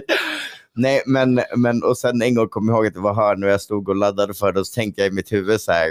Nej, 0.76 1.02
men, 1.06 1.42
men 1.56 1.82
och 1.82 1.98
sen 1.98 2.22
en 2.22 2.34
gång 2.34 2.48
kom 2.48 2.68
jag 2.68 2.76
ihåg 2.76 2.86
att 2.86 2.94
det 2.94 3.00
var 3.00 3.14
hörn 3.14 3.44
och 3.44 3.50
jag 3.50 3.60
stod 3.60 3.88
och 3.88 3.96
laddade 3.96 4.34
för 4.34 4.52
det 4.52 4.60
och 4.60 4.66
så 4.66 4.74
tänkte 4.74 5.00
jag 5.02 5.08
i 5.08 5.14
mitt 5.14 5.32
huvud 5.32 5.60
så 5.60 5.72
här, 5.72 5.88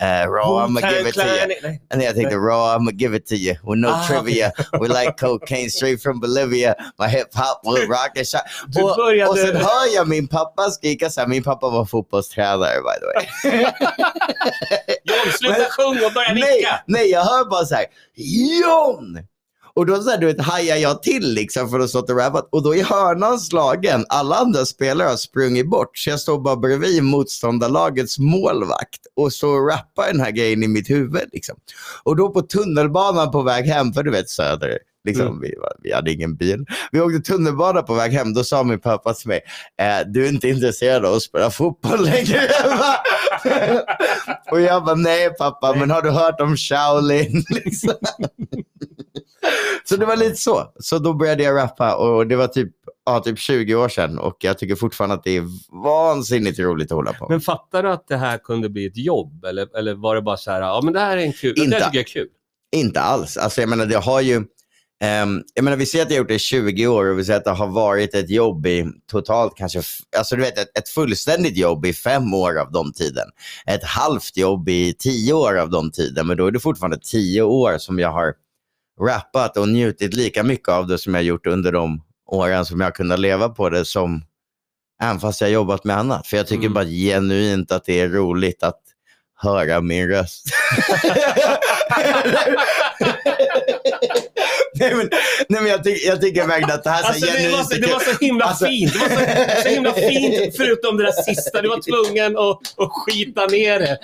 eh, 0.00 0.30
raw, 0.30 0.64
I'm 0.64 0.74
gonna 0.74 0.92
give 0.92 1.08
it 1.08 1.14
to 1.14 1.20
you. 1.20 1.46
Nej. 1.62 1.82
And 1.94 2.02
jag 2.02 2.14
tänkte 2.14 2.36
raw, 2.36 2.74
I'm 2.74 2.78
gonna 2.78 2.90
give 2.98 3.16
it 3.16 3.26
to 3.26 3.34
you 3.34 3.54
with 3.54 3.76
no 3.76 3.88
Ah, 3.88 4.06
trivia. 4.08 4.52
We 4.80 4.88
like 4.88 5.12
cocaine 5.20 5.70
straight 5.70 6.02
from 6.02 6.20
Bolivia. 6.20 6.74
My 6.98 7.06
hip 7.06 7.28
hop 7.34 7.60
will 7.74 7.88
rock 7.88 8.12
and 8.18 8.26
shine. 8.26 8.42
Du 8.68 8.82
Och, 8.82 8.96
började- 8.96 9.30
och 9.30 9.38
sen 9.38 9.56
hör 9.56 9.94
jag 9.94 10.08
min 10.08 10.28
pappa 10.28 10.70
skrika 10.70 11.10
så 11.10 11.20
här, 11.20 11.28
min 11.28 11.42
pappa 11.42 11.68
var 11.68 11.84
fotbollstränare 11.84 12.74
by 12.80 13.00
the 13.00 13.06
way. 13.48 13.62
John, 15.04 15.32
sluta 15.32 15.64
sjunga 15.70 16.06
och 16.06 16.12
börja 16.12 16.34
nej, 16.34 16.56
nicka. 16.56 16.80
nej, 16.86 17.10
jag 17.10 17.20
hör 17.24 17.50
bara 17.50 17.64
så 17.64 17.74
här, 17.74 17.84
John! 18.62 19.18
Och 19.78 19.86
då 19.86 20.02
så 20.02 20.10
här, 20.10 20.18
du 20.18 20.26
vet, 20.26 20.40
hajar 20.40 20.76
jag 20.76 21.02
till 21.02 21.34
liksom 21.34 21.70
för 21.70 21.80
att 21.80 21.90
stå 21.90 21.98
och 21.98 22.18
rappat. 22.18 22.48
Och 22.52 22.62
då 22.62 22.76
är 22.76 22.84
hörnan 22.84 23.38
slagen. 23.38 24.04
Alla 24.08 24.36
andra 24.36 24.64
spelare 24.64 25.08
har 25.08 25.16
sprungit 25.16 25.70
bort. 25.70 25.98
Så 25.98 26.10
jag 26.10 26.20
står 26.20 26.40
bara 26.40 26.56
bredvid 26.56 27.02
motståndarlagets 27.02 28.18
målvakt 28.18 29.00
och 29.16 29.26
och 29.42 29.68
rappar 29.68 30.12
den 30.12 30.20
här 30.20 30.30
grejen 30.30 30.62
i 30.62 30.68
mitt 30.68 30.90
huvud. 30.90 31.28
Liksom. 31.32 31.56
Och 32.02 32.16
då 32.16 32.30
på 32.30 32.42
tunnelbanan 32.42 33.30
på 33.30 33.42
väg 33.42 33.64
hem, 33.64 33.92
för 33.92 34.02
du 34.02 34.10
vet 34.10 34.28
Söder, 34.28 34.78
liksom, 35.04 35.26
Mm. 35.26 35.40
vi, 35.40 35.54
vi 35.82 35.92
hade 35.92 36.12
ingen 36.12 36.36
bil. 36.36 36.64
Vi 36.92 37.00
åkte 37.00 37.20
tunnelbana 37.32 37.82
på 37.82 37.94
väg 37.94 38.12
hem. 38.12 38.34
Då 38.34 38.44
sa 38.44 38.62
min 38.62 38.80
pappa 38.80 39.14
till 39.14 39.28
mig, 39.28 39.40
eh, 39.80 40.06
du 40.06 40.24
är 40.24 40.28
inte 40.28 40.48
intresserad 40.48 41.04
av 41.04 41.14
att 41.14 41.22
spela 41.22 41.50
fotboll 41.50 42.04
längre. 42.04 42.40
va?" 42.64 42.96
och 44.50 44.60
jag 44.60 44.84
bara, 44.84 44.94
nej 44.94 45.30
pappa, 45.38 45.74
men 45.74 45.90
har 45.90 46.02
du 46.02 46.10
hört 46.10 46.40
om 46.40 46.56
Shaolin? 46.56 47.44
liksom. 47.64 47.94
Så 49.88 49.96
det 49.96 50.06
var 50.06 50.16
lite 50.16 50.36
så. 50.36 50.72
Så 50.80 50.98
då 50.98 51.14
började 51.14 51.42
jag 51.42 51.56
rappa 51.56 51.96
och 51.96 52.26
det 52.26 52.36
var 52.36 52.46
typ, 52.46 52.72
ja, 53.06 53.20
typ 53.20 53.38
20 53.38 53.74
år 53.74 53.88
sedan 53.88 54.18
och 54.18 54.36
jag 54.40 54.58
tycker 54.58 54.74
fortfarande 54.76 55.14
att 55.14 55.24
det 55.24 55.36
är 55.36 55.44
vansinnigt 55.82 56.58
roligt 56.58 56.92
att 56.92 56.96
hålla 56.96 57.12
på. 57.12 57.26
Men 57.28 57.40
fattar 57.40 57.82
du 57.82 57.90
att 57.90 58.08
det 58.08 58.16
här 58.16 58.38
kunde 58.38 58.68
bli 58.68 58.86
ett 58.86 58.96
jobb? 58.96 59.44
Eller, 59.44 59.78
eller 59.78 59.94
var 59.94 60.14
det 60.14 60.22
bara 60.22 60.36
så 60.36 60.50
här, 60.50 60.60
ja 60.60 60.80
men 60.84 60.92
det 60.92 61.00
här 61.00 61.16
är 61.16 61.22
en 61.22 61.32
kul, 61.32 61.54
det 61.56 61.64
Inte. 61.64 61.76
här 61.76 61.84
tycker 61.84 61.98
jag 61.98 62.04
är 62.04 62.12
kul. 62.12 62.28
Inte 62.76 63.00
alls. 63.00 63.36
Alltså 63.36 63.60
jag 63.60 63.68
menar, 63.68 63.86
det 63.86 63.96
har 63.96 64.20
ju... 64.20 64.44
ehm, 65.04 65.42
jag 65.54 65.64
menar, 65.64 65.76
vi 65.76 65.86
ser 65.86 66.02
att 66.02 66.10
jag 66.10 66.16
har 66.16 66.18
gjort 66.18 66.28
det 66.28 66.34
i 66.34 66.38
20 66.38 66.86
år 66.86 67.04
och 67.06 67.18
vi 67.18 67.24
ser 67.24 67.36
att 67.36 67.44
det 67.44 67.50
har 67.50 67.66
varit 67.66 68.14
ett 68.14 68.30
jobb 68.30 68.66
i 68.66 68.86
totalt 69.10 69.52
kanske, 69.56 69.82
alltså 70.18 70.36
du 70.36 70.42
vet 70.42 70.58
ett, 70.58 70.78
ett 70.78 70.88
fullständigt 70.88 71.56
jobb 71.56 71.86
i 71.86 71.92
fem 71.92 72.34
år 72.34 72.58
av 72.58 72.72
de 72.72 72.92
tiden. 72.92 73.26
Ett 73.66 73.84
halvt 73.84 74.36
jobb 74.36 74.68
i 74.68 74.94
tio 74.98 75.32
år 75.32 75.58
av 75.58 75.70
de 75.70 75.90
tiden, 75.90 76.26
men 76.26 76.36
då 76.36 76.46
är 76.46 76.50
det 76.50 76.60
fortfarande 76.60 76.98
tio 77.02 77.42
år 77.42 77.78
som 77.78 77.98
jag 77.98 78.12
har 78.12 78.34
rappat 79.00 79.56
och 79.56 79.68
njutit 79.68 80.14
lika 80.14 80.42
mycket 80.42 80.68
av 80.68 80.86
det 80.86 80.98
som 80.98 81.14
jag 81.14 81.22
gjort 81.22 81.46
under 81.46 81.72
de 81.72 82.02
åren 82.26 82.64
som 82.64 82.80
jag 82.80 82.94
kunnat 82.94 83.18
leva 83.20 83.48
på 83.48 83.70
det 83.70 83.84
som 83.84 84.24
även 85.02 85.20
fast 85.20 85.40
jag 85.40 85.50
jobbat 85.50 85.84
med 85.84 85.96
annat. 85.98 86.26
För 86.26 86.36
jag 86.36 86.46
tycker 86.46 86.62
Mm. 86.62 86.74
bara 86.74 86.84
genuint 86.84 87.72
att 87.72 87.84
det 87.84 88.00
är 88.00 88.08
roligt 88.08 88.62
att 88.62 88.80
höra 89.38 89.80
min 89.80 90.08
röst. 90.08 90.44
nej, 94.74 94.94
men, 94.94 95.08
nej 95.48 95.62
men 95.62 95.66
jag, 95.66 95.84
tycker, 95.84 96.08
jag 96.08 96.20
tycker 96.20 96.46
verkligen 96.46 96.74
att 96.74 96.84
det 96.84 96.90
här 96.90 96.98
är 96.98 97.02
så 97.02 97.08
Alltså, 97.08 97.26
det, 97.26 97.32
var 97.32 97.38
genuint 97.40 97.68
så, 97.68 97.74
det 97.80 97.86
var 97.92 98.00
så 98.00 98.24
himla 98.24 98.44
Alltså- 98.44 98.66
fint. 98.66 98.92
Det 98.92 98.98
var 98.98 99.08
så, 99.56 99.62
så 99.62 99.68
himla 99.68 99.92
fint 99.92 100.56
förutom 100.56 100.96
det 100.96 101.04
där 101.04 101.12
sista. 101.34 101.62
Du 101.62 101.68
var 101.68 101.80
tvungen 102.06 102.38
att, 102.38 102.58
att 102.84 102.90
skita 102.92 103.46
ner 103.46 103.78
det. 103.78 103.98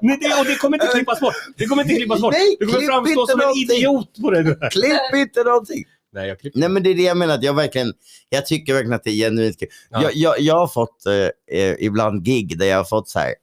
Men 0.00 0.18
det. 0.20 0.34
Och 0.40 0.44
det 0.46 0.54
kommer 0.54 0.76
inte 0.82 0.86
klippas 0.94 1.20
bort. 1.20 1.34
Det 1.56 1.66
kommer 1.66 1.82
inte 1.82 1.94
klippas 1.94 2.20
bort. 2.20 2.32
Nej, 2.32 2.56
Du 2.60 2.66
kommer 2.66 2.78
klipp 2.78 2.90
framstå 2.90 3.20
inte 3.20 3.32
som 3.32 3.40
en 3.40 3.46
någonting. 3.46 3.76
idiot 3.76 4.08
på 4.22 4.30
det. 4.30 4.42
där. 4.42 4.70
Klipp 4.70 5.14
inte 5.14 5.42
någonting. 5.42 5.84
Nej, 6.14 6.28
jag 6.28 6.40
klipper. 6.40 6.60
Nej 6.60 6.68
men 6.68 6.82
det 6.82 6.90
är 6.90 6.94
det 6.94 7.02
jag 7.02 7.16
menar, 7.16 7.34
att 7.34 7.42
jag 7.42 7.54
verkligen, 7.54 7.92
jag 8.28 8.46
tycker 8.46 8.72
verkligen 8.72 8.92
att 8.94 9.04
det 9.04 9.10
är 9.10 9.14
genuint 9.14 9.58
kul. 9.60 9.68
Ja. 9.90 10.02
Jag, 10.02 10.10
jag, 10.14 10.40
jag 10.40 10.54
har 10.58 10.66
fått 10.68 11.06
eh, 11.06 11.58
eh, 11.60 11.74
ibland 11.78 12.24
gig 12.24 12.58
där 12.58 12.66
jag 12.66 12.76
har 12.76 12.84
fått 12.84 13.08
så 13.08 13.18
här, 13.18 13.34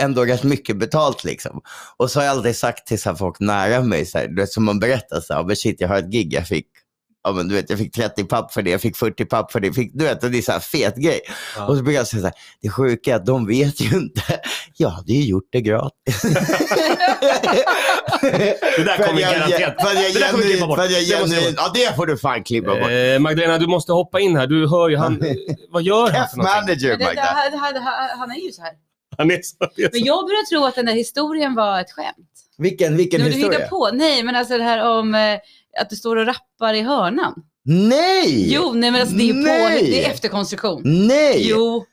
ändå 0.00 0.24
rätt 0.24 0.42
mycket 0.42 0.76
betalt 0.76 1.24
liksom. 1.24 1.60
Och 1.96 2.10
så 2.10 2.18
har 2.20 2.24
jag 2.24 2.32
alltid 2.36 2.56
sagt 2.56 2.86
till 2.86 3.00
så 3.00 3.08
här, 3.10 3.16
folk 3.16 3.40
nära 3.40 3.80
mig, 3.82 4.06
så 4.06 4.18
här, 4.18 4.28
du 4.28 4.34
vet, 4.42 4.52
som 4.52 4.64
man 4.64 4.78
berättar 4.78 5.20
så 5.20 5.34
här, 5.34 5.44
men 5.44 5.56
shit 5.56 5.76
jag 5.80 5.88
har 5.88 5.96
ett 5.98 6.10
gig 6.12 6.32
jag 6.34 6.46
fick. 6.46 6.66
Ja, 7.22 7.32
men 7.32 7.48
du 7.48 7.54
vet, 7.54 7.70
jag 7.70 7.78
fick 7.78 7.94
30 7.94 8.24
papp 8.24 8.52
för 8.52 8.62
det, 8.62 8.70
jag 8.70 8.80
fick 8.80 8.96
40 8.96 9.24
papp 9.24 9.52
för 9.52 9.60
det. 9.60 9.72
Fick, 9.72 9.90
du 9.94 10.04
vet, 10.04 10.24
och 10.24 10.30
det 10.30 10.38
är 10.38 10.42
så 10.42 10.52
här 10.52 10.60
fet 10.60 10.96
grej. 10.96 11.20
Ja. 11.56 11.66
Och 11.66 11.76
så 11.76 11.82
brukar 11.82 11.98
jag 12.00 12.06
säga 12.06 12.20
så 12.20 12.26
här, 12.26 12.34
det 12.62 12.68
sjuka 12.68 13.10
är 13.12 13.16
att 13.16 13.26
de 13.26 13.46
vet 13.46 13.80
ju 13.80 13.96
inte. 13.96 14.22
Jag 14.76 14.88
hade 14.88 15.12
ju 15.12 15.24
gjort 15.24 15.48
det 15.52 15.60
gratis. 15.60 16.22
Det 18.76 18.84
där 18.84 19.06
kommer 19.06 19.20
jag- 19.20 19.32
garanterat. 19.32 19.74
För 19.82 19.94
jag 20.02 20.12
Det 20.14 20.18
där 20.18 20.30
kommer 20.30 20.44
klippa 20.44 20.66
bort. 20.66 20.78
jag 20.78 21.02
genuint, 21.02 21.54
ja 21.56 21.70
det 21.74 21.96
får 21.96 22.06
du 22.06 22.16
fan 22.18 22.44
klippa 22.44 22.70
bort. 22.80 22.90
Eh, 22.90 23.18
Magdalena, 23.18 23.58
du 23.58 23.66
måste 23.66 23.92
hoppa 23.92 24.20
in 24.20 24.36
här. 24.36 24.46
Du 24.46 24.68
hör 24.68 24.88
ju 24.88 24.96
han. 24.96 25.22
Vad 25.70 25.82
gör 25.82 26.10
han 26.10 26.28
för 26.28 26.36
någonting? 26.36 26.60
manager 26.66 26.98
Magda. 27.04 27.22
han 28.18 28.30
är 28.30 28.46
ju 28.46 28.52
så 28.52 28.62
här. 28.62 28.72
Han 29.18 29.30
är 29.30 29.40
så, 29.42 29.56
är 29.64 29.70
Men 29.76 30.00
så. 30.00 30.06
jag 30.06 30.24
börjar 30.26 30.48
tro 30.50 30.64
att 30.66 30.74
den 30.74 30.86
där 30.86 30.92
historien 30.94 31.54
var 31.54 31.80
ett 31.80 31.92
skämt. 31.92 32.16
Vilken, 32.58 32.96
vilken 32.96 33.20
men 33.20 33.30
du 33.30 33.36
historia? 33.36 33.58
hittar 33.58 33.68
på. 33.70 33.90
Nej, 33.92 34.22
men 34.22 34.36
alltså 34.36 34.58
det 34.58 34.64
här 34.64 34.98
om 34.98 35.14
eh, 35.14 35.38
att 35.80 35.90
du 35.90 35.96
står 35.96 36.16
och 36.16 36.26
rappar 36.26 36.74
i 36.74 36.80
hörnan. 36.80 37.34
Nej! 37.64 38.52
Jo, 38.54 38.72
nej 38.74 38.90
men 38.90 39.00
alltså 39.00 39.16
det 39.16 39.22
är 39.22 39.26
ju 39.26 39.32
på, 39.32 39.40
det 39.90 40.04
är 40.04 40.10
efterkonstruktion. 40.10 40.82
Nej! 40.84 41.48
Jo, 41.50 41.84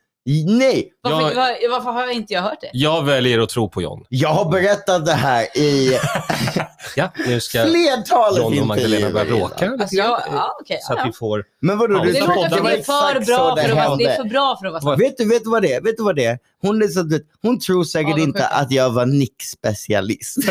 Nej! 0.48 0.92
varför, 1.02 1.22
Jag- 1.28 1.36
var, 1.36 1.70
varför 1.70 1.92
har 1.92 2.12
inte 2.12 2.34
jag 2.34 2.42
hört 2.42 2.62
det? 2.62 2.70
Jag 2.74 3.04
väljer 3.06 3.40
att 3.40 3.50
tro 3.50 3.70
på 3.70 3.82
John. 3.82 4.06
Jag 4.10 4.30
har 4.30 4.52
berättat 4.52 5.06
det 5.06 5.14
här 5.14 5.58
i 5.58 5.98
Ja, 6.96 7.12
nu 7.27 7.39
ska 7.39 7.63
flertalet 7.65 8.44
John 8.44 8.60
och 8.60 8.67
Magdalena 8.67 9.10
börja 9.12 9.25
bråka 9.25 9.72
Alltså, 9.79 9.96
jag, 9.96 10.08
grann. 10.20 10.36
ja, 10.36 10.58
okej. 10.62 10.79
Så 10.82 10.94
att 10.94 11.00
ja, 11.00 11.06
vi 11.06 11.13
får... 11.13 11.44
Men 11.62 11.77
vadå, 11.77 11.98
Ja, 11.98 12.03
du 12.03 12.12
Det 12.12 12.20
låter 12.20 12.46
att 12.46 12.51
det 12.51 12.72
är 12.72 12.84
för 12.84 13.25
bra 13.25 13.56
för 13.56 13.70
att 13.70 13.75
vara, 13.75 13.96
det 13.96 14.03
är 14.06 14.15
för 14.15 14.24
bra 14.24 14.58
för 14.62 14.67
att 14.67 14.74
vara 14.74 14.82
sant. 14.84 15.01
Vet 15.01 15.17
du, 15.17 15.25
vet 15.29 15.44
du 15.44 15.50
vad 15.50 15.62
det 15.62 15.74
är? 15.74 15.82
Vet 15.82 15.98
du 15.98 16.03
vad 16.03 16.15
det 16.15 16.25
är? 16.25 16.39
Hon, 16.62 16.82
är 16.82 16.88
så, 16.88 17.10
hon 17.41 17.60
tror 17.60 17.84
säkert 17.84 18.17
Ja, 18.17 18.24
inte 18.24 18.48
att 18.48 18.72
jag 18.72 18.89
var 18.89 19.06
nickspecialist. 19.06 20.38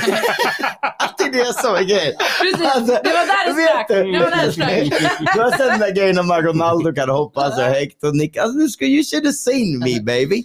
att 0.99 1.19
det 1.19 1.25
är 1.25 1.45
det 1.45 1.53
som 1.55 1.75
är 1.75 1.83
grejen. 1.83 2.13
Precis, 2.41 2.67
Alltså, 2.67 2.93
det 3.05 3.11
var 3.13 3.27
där 3.27 3.47
det 3.47 3.63
sprack. 3.71 3.89
du? 3.89 4.13
Det 4.13 4.19
var 4.19 4.31
där 4.31 4.47
det 4.47 4.53
sprack. 4.53 5.35
Du 5.35 5.41
har 5.43 5.51
sett 5.51 5.59
den 5.71 5.81
där 5.81 5.95
grejen 5.95 6.19
om 6.19 6.33
Ronaldo 6.33 6.93
kan 6.95 7.09
hoppa 7.11 7.51
så 7.51 7.63
högt 7.63 8.05
och 8.05 8.17
nicka. 8.17 8.43
Alltså, 8.43 8.59
du 8.59 8.69
ska- 8.69 8.85
you 8.85 9.05
should 9.05 9.25
have 9.25 9.33
seen 9.33 9.79
me 9.79 10.01
baby. 10.01 10.43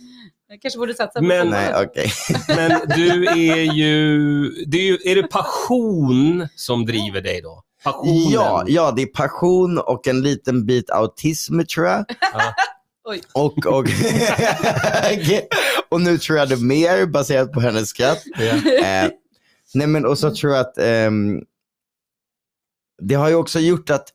Jag 0.51 0.61
kanske 0.61 0.79
borde 0.79 0.93
satsa 0.93 1.19
på 1.19 1.25
Men-. 1.25 1.49
Nej, 1.49 1.73
okej. 1.75 2.11
Men 2.47 2.81
du 2.95 3.25
är 3.25 3.73
ju... 3.73 4.49
Det 4.67 4.77
är, 4.77 4.83
ju, 4.83 4.97
är 5.05 5.15
det 5.15 5.23
passion 5.23 6.47
som 6.55 6.85
driver 6.85 7.21
dig 7.21 7.41
då? 7.41 7.63
Passionen? 7.83 8.29
Ja, 8.29 8.63
ja, 8.67 8.91
det 8.91 9.01
är 9.01 9.05
passion 9.05 9.77
och 9.77 10.07
en 10.07 10.21
liten 10.21 10.65
bit 10.65 10.89
autism 10.89 11.61
tror 11.61 11.87
jag. 11.87 12.05
Ja. 12.33 12.53
Oj. 13.03 13.21
Och, 13.33 13.65
och, 13.65 13.85
och 15.89 16.01
nu 16.01 16.17
tror 16.17 16.37
jag 16.37 16.49
det 16.49 16.57
mer 16.57 17.05
baserat 17.05 17.51
på 17.51 17.59
hennes 17.59 17.89
skratt. 17.89 18.23
Ja. 18.37 18.71
Eh, 18.71 19.11
nej 19.73 19.87
men 19.87 20.05
och 20.05 20.17
så 20.17 20.35
tror 20.35 20.53
jag 20.53 20.61
att 20.61 20.77
ehm, 20.77 21.41
det 23.01 23.15
har 23.15 23.29
ju 23.29 23.35
också 23.35 23.59
gjort 23.59 23.89
att 23.89 24.13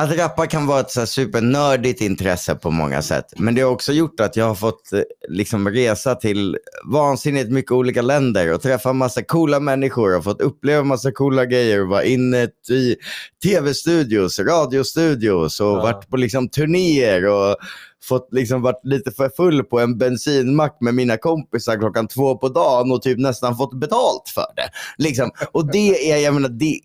att 0.00 0.16
rappa 0.18 0.46
kan 0.46 0.66
vara 0.66 0.80
ett 0.80 0.90
så 0.90 1.06
supernördigt 1.06 2.00
intresse 2.00 2.54
på 2.54 2.70
många 2.70 3.02
sätt. 3.02 3.24
Men 3.36 3.54
det 3.54 3.60
har 3.60 3.70
också 3.70 3.92
gjort 3.92 4.20
att 4.20 4.36
jag 4.36 4.44
har 4.44 4.54
fått 4.54 4.92
eh, 4.92 5.00
liksom 5.28 5.68
resa 5.70 6.14
till 6.14 6.56
vansinnigt 6.84 7.50
mycket 7.50 7.72
olika 7.72 8.02
länder 8.02 8.54
och 8.54 8.62
träffa 8.62 8.92
massa 8.92 9.22
coola 9.22 9.60
människor 9.60 10.16
och 10.16 10.24
fått 10.24 10.40
uppleva 10.40 10.84
massa 10.84 11.12
coola 11.12 11.44
grejer 11.44 11.82
och 11.82 11.88
vara 11.88 12.04
inne 12.04 12.48
i 12.70 12.96
tv-studios, 13.42 14.38
radiostudios 14.38 15.60
och 15.60 15.66
Ja. 15.66 15.82
varit 15.82 16.08
på 16.08 16.16
liksom 16.16 16.48
turnéer 16.48 17.26
och 17.26 17.56
fått 18.02 18.28
liksom 18.32 18.62
varit 18.62 18.80
lite 18.84 19.10
för 19.10 19.28
full 19.36 19.64
på 19.64 19.80
en 19.80 19.98
bensinmack 19.98 20.76
med 20.80 20.94
mina 20.94 21.16
kompisar 21.16 21.76
klockan 21.78 22.08
två 22.08 22.36
på 22.38 22.48
dagen 22.48 22.92
och 22.92 23.02
typ 23.02 23.18
nästan 23.18 23.56
fått 23.56 23.80
betalt 23.80 24.28
för 24.34 24.46
det. 24.56 24.70
Liksom. 25.04 25.30
Och 25.52 25.72
det 25.72 26.10
är, 26.12 26.16
jag 26.16 26.34
menar, 26.34 26.48
det, 26.48 26.80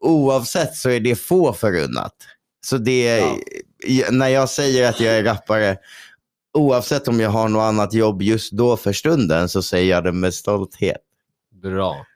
oavsett 0.00 0.74
så 0.74 0.90
är 0.90 1.00
det 1.00 1.16
få 1.16 1.52
förunnat. 1.52 2.12
Så 2.60 2.78
det, 2.78 3.18
Ja. 3.86 4.06
när 4.10 4.28
jag 4.28 4.48
säger 4.50 4.88
att 4.88 5.00
jag 5.00 5.14
är 5.18 5.24
rappare, 5.24 5.76
oavsett 6.52 7.08
om 7.08 7.20
jag 7.20 7.30
har 7.30 7.48
något 7.48 7.62
annat 7.62 7.94
jobb 7.94 8.22
just 8.22 8.52
då 8.52 8.76
för 8.76 8.92
stunden 8.92 9.48
så 9.48 9.62
säger 9.62 9.90
jag 9.90 10.04
det 10.04 10.12
med 10.12 10.34
stolthet. 10.34 10.96
Bra. 11.62 12.06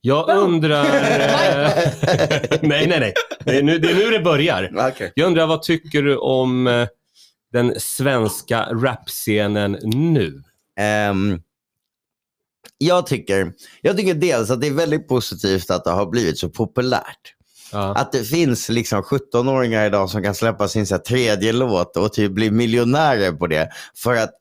Jag 0.00 0.28
undrar... 0.28 0.84
nej, 2.62 2.86
nej, 2.86 3.00
nej. 3.00 3.14
Det 3.44 3.58
är, 3.58 3.62
nu, 3.62 3.78
det 3.78 3.90
är 3.90 3.94
nu 3.94 4.10
det 4.10 4.20
börjar. 4.20 4.88
Okay. 4.92 5.10
Jag 5.14 5.26
undrar, 5.26 5.46
vad 5.46 5.62
tycker 5.62 6.02
du 6.02 6.16
om 6.16 6.66
eh, 6.66 6.88
den 7.52 7.74
svenska 7.80 8.62
rapscenen 8.62 9.78
nu? 9.82 10.42
Ehm, 10.78 11.40
jag, 12.78 13.06
tycker, 13.06 13.52
jag 13.80 13.96
tycker 13.96 14.14
dels 14.14 14.50
att 14.50 14.60
det 14.60 14.66
är 14.66 14.72
väldigt 14.74 15.08
positivt 15.08 15.70
att 15.70 15.84
det 15.84 15.90
har 15.90 16.06
blivit 16.06 16.38
så 16.38 16.48
populärt. 16.48 17.34
Ja. 17.72 17.94
Att 17.94 18.12
det 18.12 18.24
finns 18.24 18.68
liksom 18.68 19.02
17-åringar 19.02 19.86
idag 19.86 20.10
som 20.10 20.22
kan 20.22 20.34
släppa 20.34 20.68
sin 20.68 20.86
så 20.86 20.94
här, 20.94 21.02
tredje 21.02 21.52
låt 21.52 21.96
och 21.96 22.12
typ 22.12 22.32
bli 22.32 22.50
miljonärer 22.50 23.32
på 23.32 23.46
det. 23.46 23.68
För 23.96 24.16
att 24.16 24.32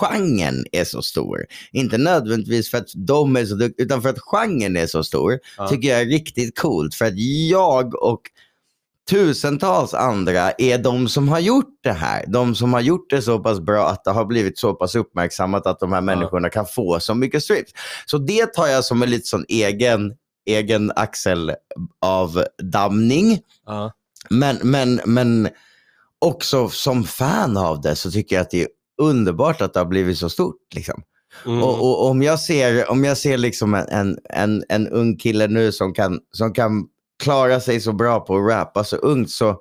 genren 0.00 0.64
är 0.72 0.84
så 0.84 1.02
stor. 1.02 1.46
Inte 1.72 1.98
nödvändigtvis 1.98 2.70
för 2.70 2.78
att 2.78 2.88
de 2.94 3.36
är 3.36 3.44
så 3.44 3.54
duktiga, 3.54 3.84
utan 3.84 4.02
för 4.02 4.08
att 4.08 4.18
genren 4.18 4.76
är 4.76 4.86
så 4.86 5.04
stor. 5.04 5.38
Ja. 5.58 5.68
Tycker 5.68 5.88
jag 5.88 6.00
är 6.00 6.06
riktigt 6.06 6.58
coolt. 6.58 6.94
För 6.94 7.04
att 7.04 7.18
jag 7.50 8.02
och 8.02 8.20
tusentals 9.10 9.94
andra 9.94 10.52
är 10.58 10.78
de 10.78 11.08
som 11.08 11.28
har 11.28 11.38
gjort 11.38 11.78
det 11.82 11.92
här. 11.92 12.24
De 12.28 12.54
som 12.54 12.72
har 12.72 12.80
gjort 12.80 13.10
det 13.10 13.22
så 13.22 13.38
pass 13.38 13.60
bra 13.60 13.88
att 13.88 14.04
det 14.04 14.10
har 14.10 14.24
blivit 14.24 14.58
så 14.58 14.74
pass 14.74 14.94
uppmärksammat 14.94 15.66
att 15.66 15.80
de 15.80 15.92
här 15.92 16.00
människorna 16.00 16.50
kan 16.50 16.66
få 16.66 17.00
så 17.00 17.14
mycket 17.14 17.42
strips. 17.42 17.72
Så 18.06 18.18
det 18.18 18.46
tar 18.46 18.66
jag 18.66 18.84
som 18.84 19.02
en 19.02 19.10
lite 19.10 19.26
sån 19.26 19.44
egen, 19.48 20.14
egen 20.54 20.92
axel 20.96 21.52
av 22.00 22.44
damning. 22.62 23.40
Ja. 23.66 23.92
Men, 24.30 24.58
men, 24.62 25.00
men 25.04 25.48
också 26.18 26.68
som 26.68 27.04
fan 27.04 27.56
av 27.56 27.80
det 27.80 27.96
så 27.96 28.10
tycker 28.10 28.36
jag 28.36 28.42
att 28.42 28.50
det 28.50 28.62
är 28.62 28.68
underbart 29.02 29.60
att 29.60 29.74
det 29.74 29.80
har 29.80 29.86
blivit 29.86 30.18
så 30.18 30.30
stort. 30.30 30.74
Liksom. 30.74 31.02
Mm. 31.46 31.62
Och, 31.62 31.80
och 31.80 32.10
om 32.10 32.22
jag 32.22 32.40
ser, 32.40 32.90
om 32.90 33.04
jag 33.04 33.18
ser 33.18 33.38
liksom 33.38 33.74
en, 33.74 33.88
en, 33.88 34.18
en, 34.28 34.64
en 34.68 34.88
ung 34.88 35.16
kille 35.16 35.46
nu 35.46 35.72
som 35.72 35.94
kan, 35.94 36.20
som 36.32 36.52
kan 36.52 36.86
klara 37.22 37.60
sig 37.60 37.80
så 37.80 37.92
bra 37.92 38.20
på 38.20 38.36
att 38.36 38.50
rappa 38.50 38.84
så 38.84 38.96
ungt 38.96 39.30
så 39.30 39.60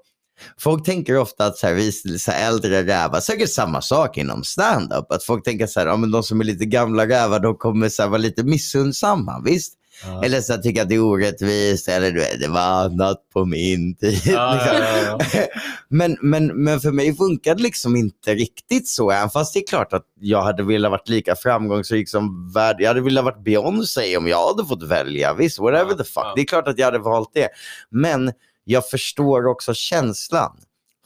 Folk 0.57 0.85
tänker 0.85 1.17
ofta 1.17 1.45
att 1.45 1.57
så 1.57 1.67
här, 1.67 1.73
vi 1.73 1.91
så 1.91 2.31
här, 2.31 2.47
äldre 2.47 2.83
rävar, 2.83 3.19
säkert 3.19 3.49
samma 3.49 3.81
sak 3.81 4.17
inom 4.17 4.43
stand-up. 4.43 5.11
Att 5.11 5.23
folk 5.23 5.43
tänker 5.43 5.67
så 5.67 5.79
här, 5.79 5.87
ja, 5.87 5.97
men 5.97 6.11
de 6.11 6.23
som 6.23 6.41
är 6.41 6.45
lite 6.45 6.65
gamla 6.65 7.07
rävar, 7.07 7.39
de 7.39 7.55
kommer 7.55 7.89
så 7.89 8.01
här, 8.01 8.09
vara 8.09 8.21
lite 8.21 8.43
missundsamma, 8.43 9.41
visst? 9.45 9.73
Ja. 10.03 10.23
Eller 10.23 10.41
så 10.41 10.57
tycka 10.57 10.81
att 10.81 10.89
det 10.89 10.95
är 10.95 11.03
orättvist, 11.03 11.87
eller 11.87 12.11
du 12.11 12.19
vet, 12.19 12.41
det 12.41 12.47
var 12.47 12.61
annat 12.61 13.29
på 13.33 13.45
min 13.45 13.95
tid. 13.95 14.21
Ja, 14.25 14.59
liksom. 14.73 15.41
Men, 15.91 16.17
men, 16.21 16.63
men 16.63 16.79
för 16.79 16.91
mig 16.91 17.15
funkar 17.15 17.55
det 17.55 17.63
liksom 17.63 17.95
inte 17.95 18.35
riktigt 18.35 18.87
så. 18.87 19.11
Även 19.11 19.29
fast 19.29 19.53
det 19.53 19.59
är 19.59 19.67
klart 19.67 19.93
att 19.93 20.05
jag 20.19 20.41
hade 20.41 20.63
velat 20.63 20.91
varit 20.91 21.09
lika 21.09 21.35
framgångsrik 21.35 22.09
som 22.09 22.51
värld. 22.53 22.75
Jag 22.79 22.87
hade 22.87 23.01
velat 23.01 23.23
varit 23.23 23.43
Beyoncé 23.43 24.17
om 24.17 24.27
jag 24.27 24.47
hade 24.47 24.65
fått 24.65 24.83
välja. 24.83 25.33
Visst, 25.33 25.59
whatever 25.59 25.93
the 25.93 26.03
fuck. 26.03 26.33
Det 26.35 26.41
är 26.41 26.45
klart 26.45 26.67
att 26.67 26.77
jag 26.77 26.85
hade 26.85 26.99
valt 26.99 27.31
det. 27.33 27.49
Men 27.89 28.31
jag 28.63 28.89
förstår 28.89 29.47
också 29.47 29.73
känslan. 29.73 30.57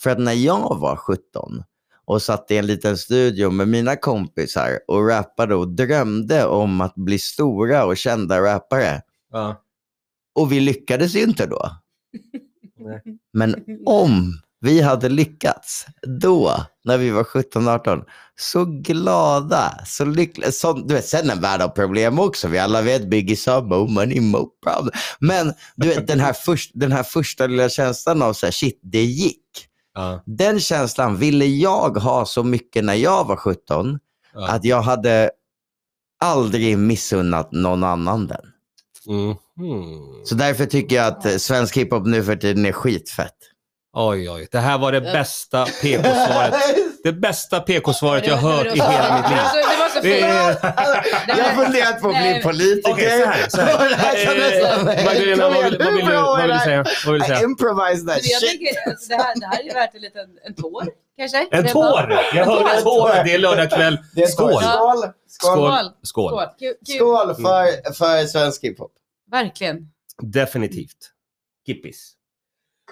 För 0.01 0.09
att 0.09 0.19
när 0.19 0.33
jag 0.33 0.77
var 0.79 0.95
17 0.95 1.63
och 2.05 2.21
satt 2.21 2.51
i 2.51 2.57
en 2.57 2.67
liten 2.67 2.97
studio 2.97 3.51
med 3.51 3.67
mina 3.67 3.95
kompisar 3.95 4.79
och 4.87 5.07
rappade 5.07 5.55
och 5.55 5.67
drömde 5.67 6.45
om 6.45 6.81
att 6.81 6.95
bli 6.95 7.19
stora 7.19 7.85
och 7.85 7.97
kända 7.97 8.41
rappare. 8.41 9.01
Ja. 9.31 9.61
Och 10.35 10.51
vi 10.51 10.59
lyckades 10.59 11.15
ju 11.15 11.23
inte 11.23 11.45
då. 11.45 11.69
Nej. 12.79 13.01
Men 13.33 13.55
om 13.85 14.33
vi 14.63 14.81
hade 14.81 15.09
lyckats 15.09 15.85
då, 16.21 16.65
när 16.83 16.97
vi 16.97 17.09
var 17.09 17.23
17-18, 17.23 18.03
så 18.35 18.65
glada, 18.65 19.79
så 19.85 20.05
lyckliga. 20.05 20.51
Så, 20.51 20.73
du 20.73 20.93
vet, 20.93 21.05
sen 21.05 21.29
en 21.29 21.41
värld 21.41 21.61
av 21.61 21.67
problem 21.67 22.19
också. 22.19 22.47
Vi 22.47 22.59
alla 22.59 22.81
vet 22.81 23.09
Biggie 23.09 23.35
sa 23.35 23.61
more 23.61 23.91
money, 23.91 24.21
more 24.21 24.45
problem. 24.63 24.91
Men 25.19 25.53
du 25.75 25.87
vet, 25.87 26.07
den 26.07 26.19
här, 26.19 26.33
först, 26.33 26.71
den 26.73 26.91
här 26.91 27.03
första 27.03 27.47
lilla 27.47 27.69
känslan 27.69 28.21
av 28.21 28.33
så 28.33 28.45
här, 28.45 28.51
shit, 28.51 28.79
det 28.83 29.03
gick. 29.03 29.67
Ja. 29.93 30.23
Den 30.25 30.59
känslan 30.59 31.17
ville 31.17 31.45
jag 31.45 31.97
ha 31.97 32.25
så 32.25 32.43
mycket 32.43 32.83
när 32.83 32.93
jag 32.93 33.27
var 33.27 33.35
17, 33.35 33.99
Ja. 34.33 34.47
att 34.47 34.63
jag 34.65 34.81
hade 34.81 35.31
aldrig 36.23 36.77
missunnat 36.77 37.51
någon 37.51 37.83
annan 37.83 38.27
den. 38.27 38.41
Mhm. 39.07 39.35
Så 40.25 40.35
därför 40.35 40.65
tycker 40.65 40.95
jag 40.95 41.07
att 41.07 41.41
svensk 41.41 41.77
hiphop 41.77 42.05
nu 42.05 42.23
för 42.23 42.35
tiden 42.35 42.65
är 42.65 42.71
skitfett. 42.71 43.35
Oj, 43.93 44.29
oj. 44.29 44.47
Det 44.51 44.59
här 44.59 44.77
var 44.77 44.91
det 44.91 45.01
bästa 45.01 45.65
PK-svaret 45.81 46.53
Det 47.03 47.11
bästa 47.13 47.59
PK-svaret 47.59 48.27
jag 48.27 48.35
hört 48.37 48.65
i 48.65 48.69
hela 48.69 49.17
mitt 49.17 49.29
liv. 49.29 49.37
Det 49.37 49.43
var 49.43 49.49
så- 49.49 49.55
det 49.69 49.77
var 49.79 49.89
så 49.89 49.99
Det 50.01 50.13
fint. 50.13 50.23
är- 50.25 51.37
Jag 51.37 51.43
har 51.45 51.63
funderat 51.63 52.01
på 52.01 52.09
att 52.09 52.15
bli 52.17 52.41
politiker. 52.43 52.91
Okej, 52.91 53.21
så 53.21 53.25
här. 53.29 53.49
Så 53.49 53.61
här. 53.61 53.89
Det 53.89 53.95
här 53.95 54.25
kan 54.25 54.33
Eh, 54.97 55.05
Magdalena, 55.05 55.49
vad 55.49 55.63
vill, 55.63 55.77
vad 55.77 55.87
hur 55.87 55.95
vill, 55.97 56.05
du, 56.05 56.13
vad 56.15 56.47
vill 56.47 56.59
säga? 56.59 56.85
Vad 57.05 57.13
vill 57.13 57.21
du 57.21 57.25
I 57.25 57.29
säga? 57.29 57.41
improvise 57.43 58.05
that 58.07 58.19
jag 58.23 58.39
shit. 58.41 58.49
tänker, 58.49 58.89
alltså, 58.89 59.09
det, 59.09 59.15
här, 59.23 59.33
det 59.39 59.45
här 59.45 59.69
är 59.69 59.73
värt 59.73 59.95
en 59.95 60.01
liten 60.01 60.27
en 60.47 60.55
tår, 60.55 60.83
kanske? 61.17 61.47
En 61.51 61.63
Det 61.63 61.69
tår! 61.69 62.19
Jag 62.33 62.45
hörde 62.45 62.71
en 62.77 62.83
tår. 62.83 63.23
Det 63.25 63.33
är 63.33 63.37
lördagkväll. 63.39 63.97
Skål! 64.27 64.63
Skål! 65.27 65.89
Skål! 66.03 66.39
Skål 66.97 67.35
för, 67.35 67.93
för 67.93 68.25
svensk 68.27 68.63
hiphop. 68.63 68.91
Verkligen. 69.31 69.77
Definitivt. 70.21 70.97
Kippis. 71.67 72.11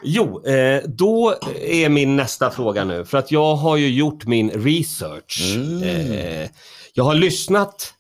Jo, 0.04 0.46
eh, 0.46 0.84
då 0.86 1.36
är 1.62 1.90
min 1.90 2.16
nästa 2.16 2.52
fråga 2.52 2.84
nu. 2.84 3.06
För 3.06 3.18
att 3.18 3.32
jag 3.32 3.56
har 3.56 3.78
ju 3.78 3.90
gjort 3.90 4.26
min 4.26 4.50
research. 4.50 5.56
Mm. 5.56 5.84
Eh, 5.84 6.50
jag 6.94 7.04
har 7.04 7.16
lyssnat 7.16 7.94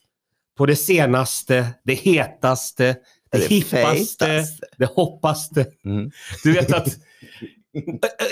på 0.58 0.65
det 0.65 0.75
senaste, 0.75 1.67
det 1.84 1.93
hetaste, 1.93 2.98
det, 3.31 3.38
Det 3.38 3.48
hippaste, 3.48 4.46
det 4.77 4.86
hoppaste. 4.86 5.65
Mm. 5.86 6.12
Du 6.43 6.53
vet 6.53 6.74
att... 6.74 6.88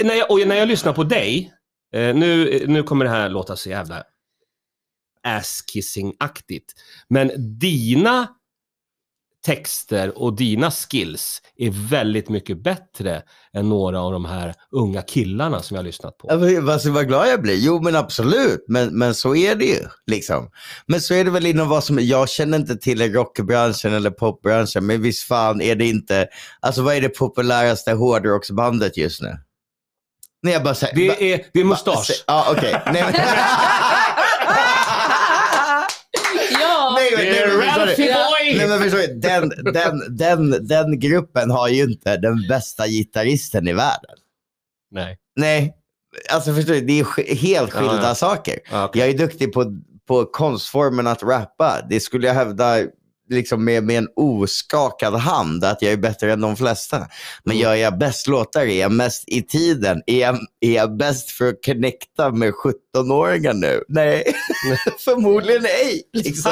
När, 0.04 0.16
jag, 0.16 0.32
och 0.32 0.48
när 0.48 0.56
jag 0.56 0.68
lyssnar 0.68 0.94
på 0.94 1.04
dig, 1.04 1.54
eh, 1.94 2.16
nu, 2.16 2.64
nu 2.68 2.84
kommer 2.84 3.06
det 3.06 3.12
här 3.12 3.30
låta 3.30 3.56
så 3.56 3.70
jävla 3.70 4.04
ass-kissing-aktigt. 5.24 6.74
Men 7.08 7.32
dina 7.60 8.28
texter 9.50 10.18
och 10.22 10.36
dina 10.36 10.72
skills 10.72 11.42
är 11.58 11.70
väldigt 11.90 12.30
mycket 12.30 12.64
bättre 12.64 13.22
än 13.54 13.70
några 13.70 14.02
av 14.02 14.12
de 14.12 14.26
här 14.26 14.54
unga 14.72 15.02
killarna 15.02 15.62
som 15.62 15.76
jag 15.76 15.80
har 15.80 15.86
lyssnat 15.86 16.18
på. 16.18 16.30
Alltså, 16.72 16.90
vad 16.92 17.08
glad 17.08 17.28
jag 17.30 17.42
blir. 17.42 17.56
Jo 17.56 17.82
men 17.82 17.96
absolut, 17.96 18.66
men, 18.68 18.98
men 18.98 19.16
så 19.16 19.36
är 19.36 19.56
det 19.56 19.66
ju. 19.66 19.86
Liksom. 20.08 20.50
Men 20.86 21.02
så 21.02 21.14
är 21.14 21.24
det 21.24 21.32
väl 21.32 21.46
inom 21.46 21.70
vad 21.70 21.84
som, 21.84 22.00
jag 22.02 22.30
känner 22.30 22.58
inte 22.58 22.76
till 22.76 23.14
rockbranschen 23.14 23.94
eller 23.94 24.10
popbranschen, 24.12 24.86
men 24.86 25.02
visst 25.02 25.28
fan 25.28 25.62
är 25.62 25.76
det 25.76 25.86
inte, 25.86 26.28
alltså 26.60 26.82
vad 26.82 26.96
är 26.96 27.02
det 27.02 27.10
populäraste 27.10 27.92
hårdrocksbandet 27.92 28.98
just 28.98 29.22
nu? 29.22 29.38
Nej 30.44 30.54
jag 30.54 30.64
bara 30.64 30.76
säger. 30.76 30.94
ba- 31.10 31.16
Det 31.20 31.34
är, 31.34 31.46
det 31.54 31.60
är 31.60 31.64
ba- 31.64 31.70
mustasch. 31.70 32.24
Ja 32.28 32.46
okej. 32.52 32.82
Nej, 32.86 33.04
men... 33.14 33.14
Ja! 36.62 36.96
Nej, 36.96 37.12
men- 37.16 37.26
Det 37.26 37.32
nej, 37.32 37.40
är 37.42 37.48
men 37.48 37.62
förstår 37.68 37.86
du? 37.86 37.92
Ralphie 37.92 38.14
Nej 38.60 38.68
men 38.68 38.80
förstår 38.80 39.20
den, 39.20 39.74
den, 39.74 40.18
den, 40.18 40.68
den 40.68 41.00
gruppen 41.00 41.52
har 41.52 41.68
ju 41.68 41.84
inte 41.84 42.18
den 42.18 42.48
bästa 42.50 42.88
gitarristen 42.88 43.68
i 43.68 43.74
världen. 43.74 44.16
Nej. 44.92 45.18
Nej, 45.36 45.74
alltså 46.32 46.54
förstår 46.54 46.74
du, 46.74 46.82
det 46.82 47.00
är 47.00 47.36
helt 47.36 47.72
skilda 47.72 47.96
Ja, 47.96 48.02
ja. 48.04 48.16
saker. 48.16 48.60
Ja, 48.72 48.86
okej. 48.86 49.02
Jag 49.02 49.10
är 49.10 49.18
duktig 49.18 49.54
på, 49.54 49.78
på 50.08 50.26
konstformen 50.26 51.08
att 51.08 51.24
rappa. 51.24 51.86
Det 51.90 52.00
skulle 52.00 52.28
jag 52.28 52.34
hävda 52.34 52.78
liksom 53.30 53.66
med, 53.66 53.84
med 53.84 53.98
en 53.98 54.08
oskakad 54.16 55.16
hand 55.16 55.64
att 55.64 55.82
jag 55.82 55.92
är 55.94 55.98
bättre 55.98 56.34
än 56.34 56.42
de 56.42 56.56
flesta. 56.56 56.98
Men 57.44 57.56
Mm. 57.56 57.64
gör 57.64 57.76
jag 57.76 57.98
bäst 57.98 58.28
låtar, 58.28 58.62
är 58.62 58.80
jag 58.82 58.92
mest 58.92 59.24
i 59.28 59.42
tiden? 59.42 60.02
Är 60.06 60.20
jag, 60.20 60.40
är 60.60 60.72
jag 60.76 60.98
bäst 60.98 61.30
för 61.32 61.48
att 61.50 61.66
connecta 61.66 62.32
med 62.32 62.54
17-åringar 62.54 63.54
nu? 63.54 63.84
Nej, 63.88 64.24
förmodligen 65.06 65.66
ej. 65.66 66.02
Liksom. 66.14 66.52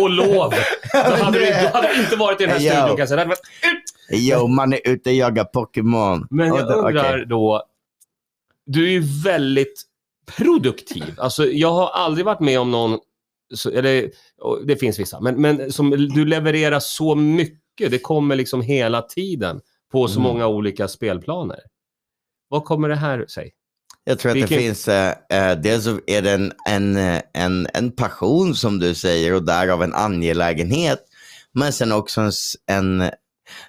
Och 0.00 0.10
lov! 0.10 0.54
Då 0.92 0.98
hade 1.24 1.38
du, 1.38 1.52
hade 1.72 1.94
inte 2.00 2.16
varit 2.16 2.40
i 2.40 2.44
den 2.46 2.52
här 2.52 2.58
studion 2.60 2.88
kan 2.88 2.98
jag 2.98 3.08
säga. 3.08 3.16
Det 3.16 3.22
hade 3.22 3.28
varit 3.28 3.40
ut! 3.74 3.82
Jo, 4.10 4.46
man 4.46 4.72
är 4.72 4.80
ute 4.84 5.10
och 5.10 5.16
jagar 5.16 5.44
Pokémon. 5.44 6.26
Men 6.30 6.46
jag 6.48 6.68
då- 6.68 6.74
undrar 6.74 7.12
okej. 7.14 7.26
då, 7.28 7.62
du 8.66 8.84
är 8.86 8.90
ju 8.90 9.02
väldigt 9.24 9.82
produktiv. 10.36 11.14
Alltså 11.18 11.46
jag 11.46 11.72
har 11.72 11.88
aldrig 11.90 12.26
varit 12.26 12.40
med 12.40 12.60
om 12.60 12.70
någon, 12.70 12.98
så, 13.54 13.70
eller 13.70 14.10
det 14.66 14.76
finns 14.76 14.98
vissa, 14.98 15.20
men, 15.20 15.40
men 15.40 15.72
som 15.72 15.90
du 15.90 16.24
levererar 16.24 16.80
så 16.80 17.14
mycket, 17.14 17.90
det 17.90 17.98
kommer 17.98 18.36
liksom 18.36 18.62
hela 18.62 19.02
tiden 19.02 19.60
på 19.92 20.08
så 20.08 20.20
Mm. 20.20 20.32
många 20.32 20.46
olika 20.46 20.88
spelplaner. 20.88 21.58
Vad 22.48 22.64
kommer 22.64 22.88
det 22.88 22.94
här 22.96 23.26
sig? 23.26 23.52
Jag 24.04 24.18
tror 24.18 24.30
att 24.30 24.36
Vilken- 24.36 24.58
det 24.58 24.64
finns, 24.64 24.88
eh, 24.88 25.14
eh, 25.30 25.58
dels 25.60 25.86
är 26.06 26.22
det 26.22 26.30
en, 26.30 26.52
en, 26.68 26.96
en, 27.34 27.66
en 27.74 27.90
passion 27.92 28.54
som 28.54 28.78
du 28.78 28.94
säger 28.94 29.34
och 29.34 29.42
därav 29.44 29.82
en 29.82 29.94
angelägenhet. 29.94 30.98
Men 31.54 31.72
sen 31.72 31.92
också 31.92 32.20
en, 32.20 32.30
en, 32.66 33.10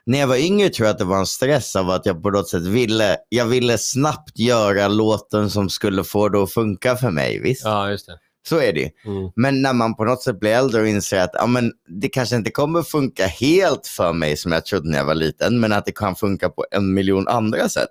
när 0.05 0.19
jag 0.19 0.27
var 0.27 0.35
yngre 0.37 0.69
tror 0.69 0.85
jag 0.87 0.93
att 0.93 0.99
det 0.99 1.05
var 1.05 1.19
en 1.19 1.25
stress 1.25 1.75
av 1.75 1.89
att 1.89 2.05
jag 2.05 2.23
på 2.23 2.29
något 2.29 2.49
sätt 2.49 2.61
ville, 2.63 3.17
jag 3.29 3.45
ville 3.45 3.77
snabbt 3.77 4.39
göra 4.39 4.87
låten 4.87 5.49
som 5.49 5.69
skulle 5.69 6.03
få 6.03 6.29
det 6.29 6.43
att 6.43 6.53
funka 6.53 6.95
för 6.95 7.11
mig. 7.11 7.39
Visst, 7.39 7.63
Ja, 7.65 7.89
just 7.89 8.07
det. 8.07 8.19
Så 8.47 8.57
är 8.57 8.73
det. 8.73 8.91
Mm. 9.05 9.31
Men 9.35 9.61
när 9.61 9.73
man 9.73 9.95
på 9.95 10.05
något 10.05 10.23
sätt 10.23 10.39
blir 10.39 10.51
äldre 10.51 10.81
och 10.81 10.87
inser 10.87 11.19
att 11.19 11.31
ja, 11.33 11.47
men 11.47 11.71
det 11.87 12.09
kanske 12.09 12.35
inte 12.35 12.51
kommer 12.51 12.81
funka 12.81 13.27
helt 13.27 13.87
för 13.87 14.13
mig 14.13 14.37
som 14.37 14.51
jag 14.51 14.65
trodde 14.65 14.89
när 14.89 14.97
jag 14.97 15.05
var 15.05 15.15
liten, 15.15 15.59
men 15.59 15.73
att 15.73 15.85
det 15.85 15.91
kan 15.91 16.15
funka 16.15 16.49
på 16.49 16.65
en 16.71 16.93
miljon 16.93 17.27
andra 17.27 17.69
sätt. 17.69 17.89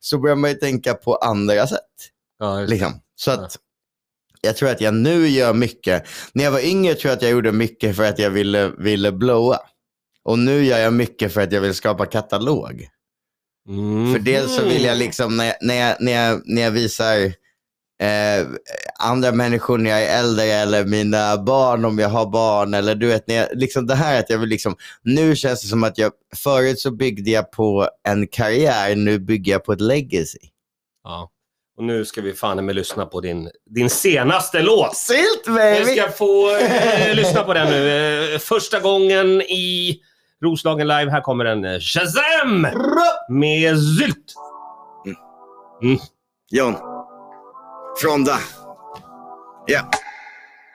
Så 0.00 0.18
börjar 0.18 0.36
man 0.36 0.50
ju 0.50 0.56
tänka 0.56 0.94
på 0.94 1.16
andra 1.16 1.66
sätt. 1.66 1.80
Ja. 2.38 2.60
Liksom. 2.60 3.00
Så 3.16 3.30
att 3.30 3.58
jag 4.40 4.56
tror 4.56 4.68
att 4.68 4.80
jag 4.80 4.94
nu 4.94 5.28
gör 5.28 5.54
mycket. 5.54 6.08
När 6.32 6.44
jag 6.44 6.50
var 6.50 6.66
yngre 6.66 6.94
tror 6.94 7.10
jag 7.10 7.16
att 7.16 7.22
jag 7.22 7.30
gjorde 7.30 7.52
mycket 7.52 7.96
för 7.96 8.04
att 8.04 8.18
jag 8.18 8.30
ville, 8.30 8.68
ville 8.78 9.12
blowa. 9.12 9.60
Och 10.22 10.38
nu 10.38 10.64
gör 10.64 10.78
jag 10.78 10.92
mycket 10.92 11.32
för 11.32 11.40
att 11.40 11.52
jag 11.52 11.60
vill 11.60 11.74
skapa 11.74 12.06
katalog. 12.06 12.88
Mm. 13.68 14.12
För 14.12 14.20
dels 14.20 14.56
så 14.56 14.64
vill 14.64 14.84
jag 14.84 14.98
liksom, 14.98 15.36
när 15.36 15.44
jag, 15.44 15.56
när 15.60 15.74
jag, 15.74 15.96
när 16.00 16.12
jag, 16.12 16.42
när 16.44 16.62
jag 16.62 16.70
visar 16.70 17.32
eh, 18.00 18.46
andra 18.98 19.32
människor 19.32 19.78
när 19.78 19.90
jag 19.90 20.02
är 20.02 20.18
äldre 20.18 20.44
eller 20.44 20.84
mina 20.84 21.36
barn 21.36 21.84
om 21.84 21.98
jag 21.98 22.08
har 22.08 22.26
barn 22.26 22.74
eller 22.74 22.94
du 22.94 23.06
vet, 23.06 23.28
när 23.28 23.34
jag, 23.34 23.48
liksom 23.52 23.86
det 23.86 23.94
här 23.94 24.20
att 24.20 24.30
jag 24.30 24.38
vill 24.38 24.48
liksom, 24.48 24.76
nu 25.02 25.36
känns 25.36 25.62
det 25.62 25.68
som 25.68 25.84
att 25.84 25.98
jag, 25.98 26.12
förut 26.36 26.80
så 26.80 26.90
byggde 26.90 27.30
jag 27.30 27.50
på 27.52 27.88
en 28.08 28.26
karriär, 28.28 28.96
nu 28.96 29.18
bygger 29.18 29.52
jag 29.52 29.64
på 29.64 29.72
ett 29.72 29.80
legacy. 29.80 30.38
Ja. 31.04 31.30
Och 31.78 31.84
nu 31.84 32.04
ska 32.04 32.20
vi 32.20 32.32
fan 32.32 32.66
med 32.66 32.74
lyssna 32.74 33.06
på 33.06 33.20
din, 33.20 33.50
din 33.70 33.90
senaste 33.90 34.62
låt. 34.62 34.96
Silt 34.96 35.42
Vi 35.46 35.52
baby! 35.54 35.84
ska 35.84 36.10
få 36.10 36.56
eh, 36.56 37.14
lyssna 37.14 37.42
på 37.44 37.54
den 37.54 37.68
nu. 37.70 38.32
Eh, 38.34 38.38
första 38.38 38.80
gången 38.80 39.42
i 39.42 40.00
Roslagen 40.44 40.88
Live. 40.88 41.10
Här 41.10 41.20
kommer 41.20 41.44
en 41.44 41.64
eh, 41.64 41.78
Shazam! 41.80 42.66
Med 43.28 43.78
Zylt. 43.78 44.34
John. 46.50 46.74
Fronda. 48.00 48.38
Ja. 49.66 49.90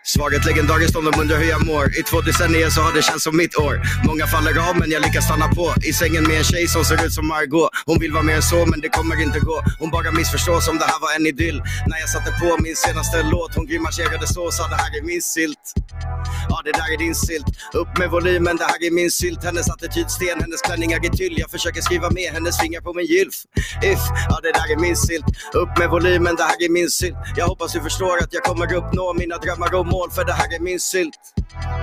Svaghet 0.03 0.45
legendariskt 0.45 0.95
om 0.95 1.05
de 1.05 1.21
undrar 1.21 1.37
hur 1.37 1.49
jag 1.49 1.65
mår. 1.65 1.99
I 1.99 2.03
två 2.03 2.21
decennier 2.21 2.69
så 2.69 2.81
har 2.81 2.93
det 2.93 3.01
känts 3.01 3.23
som 3.23 3.37
mitt 3.37 3.55
år. 3.55 3.81
Många 4.05 4.27
faller 4.27 4.69
av 4.69 4.77
men 4.79 4.91
jag 4.91 5.01
lyckas 5.01 5.25
stanna 5.25 5.47
på. 5.47 5.73
I 5.89 5.93
sängen 5.93 6.23
med 6.23 6.37
en 6.37 6.43
tjej 6.43 6.67
som 6.67 6.85
ser 6.85 7.05
ut 7.05 7.13
som 7.13 7.27
Margot. 7.27 7.69
Hon 7.85 7.99
vill 7.99 8.11
vara 8.11 8.23
mer 8.23 8.35
än 8.35 8.41
så 8.41 8.65
men 8.65 8.79
det 8.81 8.89
kommer 8.89 9.21
inte 9.21 9.39
gå. 9.39 9.63
Hon 9.79 9.89
bara 9.91 10.11
missförstås 10.11 10.67
om 10.67 10.77
det 10.77 10.85
här 10.85 10.99
var 11.01 11.11
en 11.15 11.27
idyll. 11.27 11.59
När 11.87 11.99
jag 11.99 12.09
satte 12.09 12.31
på 12.41 12.57
min 12.63 12.75
senaste 12.75 13.23
låt. 13.23 13.55
Hon 13.55 13.65
grimaserade 13.65 14.27
så 14.27 14.41
och 14.43 14.53
sa 14.53 14.67
det 14.67 14.75
här 14.75 14.97
är 14.97 15.01
min 15.01 15.21
sylt. 15.21 15.65
Ja 16.49 16.61
det 16.63 16.71
där 16.71 16.93
är 16.93 16.97
din 16.97 17.15
sylt. 17.15 17.45
Upp 17.73 17.97
med 17.97 18.09
volymen, 18.09 18.55
det 18.57 18.63
här 18.63 18.83
är 18.87 18.91
min 18.91 19.11
sylt. 19.11 19.43
Hennes 19.43 19.69
attityd 19.69 20.09
sten, 20.11 20.41
hennes 20.41 20.61
klänningar 20.61 21.05
är 21.05 21.09
tyll. 21.09 21.39
Jag 21.39 21.49
försöker 21.51 21.81
skriva 21.81 22.09
med 22.09 22.33
hennes 22.33 22.59
fingrar 22.59 22.81
på 22.81 22.93
min 22.93 23.05
gylf. 23.05 23.35
If, 23.83 23.99
ja 24.29 24.39
det 24.43 24.51
där 24.51 24.67
är 24.73 24.79
min 24.79 24.95
sylt. 24.95 25.25
Upp 25.53 25.77
med 25.79 25.89
volymen, 25.89 26.35
det 26.35 26.43
här 26.43 26.63
är 26.65 26.69
min 26.69 26.89
sylt. 26.89 27.17
Jag 27.35 27.47
hoppas 27.47 27.73
du 27.73 27.81
förstår 27.81 28.17
att 28.23 28.33
jag 28.33 28.43
kommer 28.43 28.73
uppnå 28.73 29.13
mina 29.13 29.37
drömmar 29.37 29.75
och 29.75 29.85
mål. 29.85 30.11
För 30.11 30.23
det 30.25 30.33
här 30.33 30.55
är 30.55 30.59
min 30.59 30.79
sylt. 30.79 31.19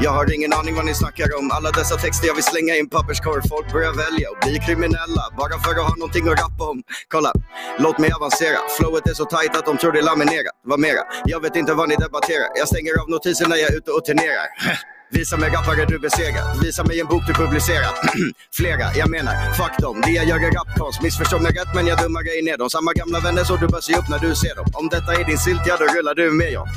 Jag 0.01 0.11
har 0.11 0.35
ingen 0.35 0.53
aning 0.53 0.75
vad 0.75 0.85
ni 0.85 0.95
snackar 0.95 1.39
om. 1.39 1.51
Alla 1.51 1.71
dessa 1.71 1.97
texter 1.97 2.27
jag 2.27 2.35
vill 2.35 2.45
slänga 2.45 2.75
i 2.75 2.81
en 2.81 2.89
papperskorg. 2.89 3.43
Folk 3.49 3.73
börjar 3.73 3.93
välja 3.93 4.31
och 4.31 4.39
bli 4.45 4.59
kriminella. 4.67 5.25
Bara 5.39 5.59
för 5.65 5.71
att 5.71 5.89
ha 5.89 5.95
någonting 5.97 6.29
att 6.29 6.41
rappa 6.45 6.65
om. 6.71 6.83
Kolla, 7.09 7.33
låt 7.79 7.99
mig 7.99 8.11
avancera. 8.13 8.59
Flowet 8.77 9.07
är 9.09 9.15
så 9.15 9.25
tight 9.25 9.57
att 9.57 9.67
de 9.67 9.79
tror 9.79 9.93
det 9.93 9.99
är 9.99 10.09
laminerat. 10.13 10.55
Vad 10.65 10.81
mera? 10.81 11.03
Jag 11.25 11.41
vet 11.41 11.57
inte 11.57 11.73
vad 11.75 11.89
ni 11.89 11.97
debatterar. 11.97 12.49
Jag 12.61 12.69
stänger 12.69 12.93
av 13.01 13.11
notiser 13.11 13.47
när 13.49 13.57
jag 13.57 13.69
är 13.73 13.77
ute 13.77 13.91
och 13.91 14.05
turnerar. 14.05 14.48
Visa 15.11 15.37
mig 15.37 15.51
rappare 15.51 15.85
du 15.85 15.99
besegrat. 15.99 16.63
Visa 16.63 16.85
mig 16.85 17.01
en 17.01 17.07
bok 17.07 17.23
du 17.27 17.35
publicerat. 17.35 17.95
Flera, 18.59 18.95
jag 18.95 19.11
menar, 19.11 19.35
fuck 19.59 19.79
dem. 19.79 20.01
Det 20.05 20.11
jag 20.11 20.27
gör 20.29 20.37
är 20.37 20.53
rapkonst. 20.53 21.03
Missförstå 21.03 21.39
mig 21.39 21.53
rätt 21.53 21.75
men 21.75 21.87
jag 21.87 21.99
dummar 21.99 22.23
grejer 22.23 22.43
ner 22.43 22.57
dem. 22.57 22.71
Samma 22.71 22.93
gamla 22.93 23.21
vänner 23.21 23.45
så 23.45 23.57
du 23.57 23.69
bör 23.69 23.81
se 23.81 23.95
upp 23.97 24.09
när 24.09 24.19
du 24.19 24.35
ser 24.35 24.55
dem. 24.55 24.67
Om 24.75 24.89
detta 24.89 25.15
är 25.21 25.25
din 25.25 25.39
sylt, 25.39 25.63
ja 25.67 25.77
då 25.81 25.85
rullar 25.85 26.15
du 26.15 26.31
med 26.31 26.53
jag. 26.53 26.69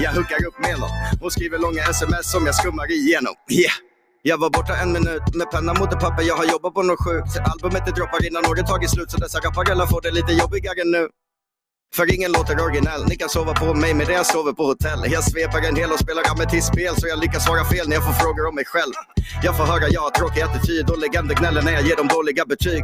Jag 0.00 0.12
hookar 0.12 0.46
upp 0.48 0.58
med 0.66 0.78
någon. 0.80 0.90
Hon 1.20 1.30
skriver 1.30 1.58
långa 1.58 1.82
sms 1.82 2.30
som 2.32 2.46
jag 2.46 2.54
skummar 2.54 2.90
igenom. 2.92 3.34
Yeah. 3.50 3.76
Jag 4.22 4.38
var 4.38 4.50
borta 4.50 4.76
en 4.76 4.92
minut 4.92 5.34
med 5.34 5.50
penna 5.50 5.74
mot 5.74 5.92
ett 5.92 6.00
papper. 6.00 6.22
Jag 6.22 6.36
har 6.36 6.44
jobbat 6.44 6.74
på 6.74 6.82
något 6.82 7.04
sjukt. 7.04 7.32
Albumet 7.52 7.86
det 7.86 7.92
droppar 7.92 8.26
innan 8.26 8.46
året 8.46 8.66
tagit 8.66 8.90
slut. 8.90 9.10
Så 9.10 9.16
dessa 9.16 9.38
rappare 9.38 9.86
får 9.86 10.00
det 10.00 10.10
lite 10.10 10.32
jobbigare 10.32 10.84
nu. 10.84 11.08
För 11.96 12.14
ingen 12.14 12.32
låter 12.32 12.64
originell. 12.64 13.04
Ni 13.08 13.16
kan 13.16 13.28
sova 13.28 13.52
på 13.54 13.74
mig 13.74 13.94
medan 13.94 14.14
jag 14.14 14.26
sover 14.26 14.52
på 14.52 14.64
hotell. 14.64 15.00
Jag 15.12 15.24
sveper 15.24 15.68
en 15.68 15.76
hel 15.76 15.92
och 15.92 15.98
spelar 15.98 16.22
ametistspel 16.30 16.94
så 17.00 17.08
jag 17.08 17.18
lyckas 17.20 17.44
svara 17.44 17.64
fel 17.64 17.88
när 17.88 17.96
jag 17.96 18.04
får 18.08 18.12
frågor 18.12 18.48
om 18.48 18.54
mig 18.54 18.64
själv. 18.64 18.92
Jag 19.42 19.56
får 19.56 19.64
höra 19.64 19.86
jag 19.96 20.00
har 20.00 20.10
tråkig 20.10 20.40
attityd 20.40 20.90
och 20.90 20.98
legender 20.98 21.34
gnäller 21.34 21.62
när 21.62 21.72
jag 21.72 21.84
ger 21.88 21.96
dem 21.96 22.08
dåliga 22.08 22.44
betyg. 22.44 22.82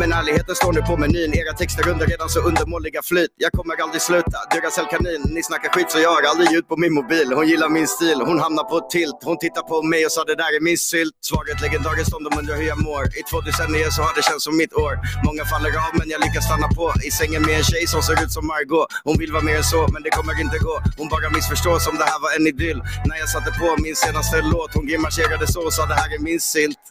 Men 0.00 0.12
ärligheten 0.12 0.54
står 0.54 0.72
nu 0.72 0.82
på 0.90 0.96
menyn. 0.96 1.34
Era 1.40 1.52
texter 1.60 1.88
under 1.92 2.06
redan 2.06 2.28
så 2.28 2.40
undermåliga 2.40 3.00
flyt. 3.02 3.32
Jag 3.44 3.52
kommer 3.52 3.82
aldrig 3.82 4.02
sluta. 4.02 4.38
Duracell 4.52 4.88
kanin. 4.94 5.22
Ni 5.34 5.42
snackar 5.42 5.68
skit 5.74 5.90
så 5.90 5.98
jag 6.06 6.10
har 6.16 6.22
aldrig 6.30 6.48
ljud 6.52 6.66
på 6.68 6.76
min 6.76 6.94
mobil. 7.00 7.26
Hon 7.38 7.46
gillar 7.48 7.68
min 7.68 7.88
stil. 7.96 8.18
Hon 8.28 8.38
hamnar 8.44 8.64
på 8.72 8.78
tilt. 8.96 9.18
Hon 9.28 9.38
tittar 9.44 9.62
på 9.62 9.76
mig 9.92 10.00
och 10.06 10.12
sa 10.16 10.24
det 10.24 10.36
där 10.42 10.50
är 10.58 10.62
min 10.68 10.78
sylt. 10.78 11.14
Svaret 11.30 11.60
legendariskt 11.64 12.14
om 12.16 12.22
de 12.26 12.30
undrar 12.38 12.56
hur 12.60 12.68
jag 12.72 12.80
mår. 12.88 13.04
I 13.20 13.22
två 13.30 13.38
decennier 13.48 13.90
så 13.96 14.00
har 14.06 14.12
det 14.18 14.24
känts 14.28 14.44
som 14.44 14.56
mitt 14.62 14.74
år. 14.84 14.94
Många 15.28 15.44
faller 15.52 15.72
av 15.84 15.92
men 15.98 16.06
jag 16.14 16.20
lyckas 16.24 16.44
stanna 16.48 16.68
på. 16.78 16.86
I 17.08 17.10
sängen 17.20 17.42
med 17.48 17.54
en 17.60 17.66
tjej 17.72 17.84
som 17.92 18.02
ser 18.08 18.16
ut 18.24 18.32
som 18.36 18.46
Margot. 18.52 18.86
Hon 19.08 19.16
vill 19.22 19.32
vara 19.36 19.44
mer 19.48 19.56
än 19.62 19.68
så 19.74 19.80
men 19.92 20.00
det 20.04 20.10
kommer 20.10 20.40
inte 20.46 20.58
gå. 20.68 20.74
Hon 20.98 21.08
bara 21.14 21.30
missförstår 21.36 21.78
som 21.86 21.94
det 22.00 22.06
här 22.12 22.20
var 22.24 22.30
en 22.38 22.46
idyll. 22.52 22.80
När 23.08 23.16
jag 23.22 23.28
satte 23.34 23.50
på 23.60 23.68
min 23.84 23.96
senaste 24.04 24.36
låt. 24.52 24.70
Hon 24.76 24.86
grimaserade 24.90 25.46
så 25.52 25.60
och 25.68 25.74
sa 25.76 25.82
det 25.86 25.98
här 26.02 26.10
är 26.16 26.22
min 26.28 26.40
sylt. 26.40 26.82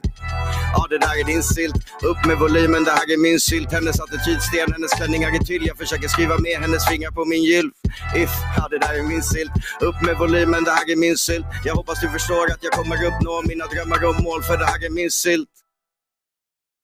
Ja, 0.75 0.81
det 0.89 0.99
där 1.05 1.15
är 1.21 1.25
din 1.33 1.43
sylt. 1.43 1.75
Upp 2.11 2.19
med 2.27 2.37
volymen, 2.43 2.83
det 2.83 2.91
här 2.99 3.07
är 3.13 3.19
min 3.27 3.39
sylt. 3.49 3.71
Hennes 3.77 3.97
attitydsten, 4.03 4.67
hennes 4.75 4.93
klänningar 4.97 5.29
är 5.37 5.43
tyll. 5.49 5.63
Jag 5.71 5.77
försöker 5.77 6.07
skriva 6.07 6.35
med 6.37 6.57
hennes 6.63 6.83
fingrar 6.89 7.11
på 7.11 7.25
min 7.25 7.43
gylf. 7.43 7.73
If, 8.23 8.33
ja 8.57 8.63
det 8.71 8.79
där 8.83 8.93
är 8.99 9.03
min 9.13 9.23
sylt. 9.23 9.53
Upp 9.87 9.97
med 10.05 10.15
volymen, 10.17 10.63
det 10.63 10.71
här 10.71 10.91
är 10.93 10.95
min 10.95 11.17
sylt. 11.17 11.45
Jag 11.67 11.75
hoppas 11.79 12.01
du 12.01 12.09
förstår 12.09 12.45
att 12.51 12.63
jag 12.65 12.73
kommer 12.79 12.97
uppnå 13.09 13.33
mina 13.51 13.65
drömmar 13.73 14.05
och 14.09 14.17
mål. 14.23 14.43
För 14.43 14.57
det 14.57 14.65
här 14.65 14.85
är 14.85 14.89
min 14.89 15.11
sylt. 15.11 15.53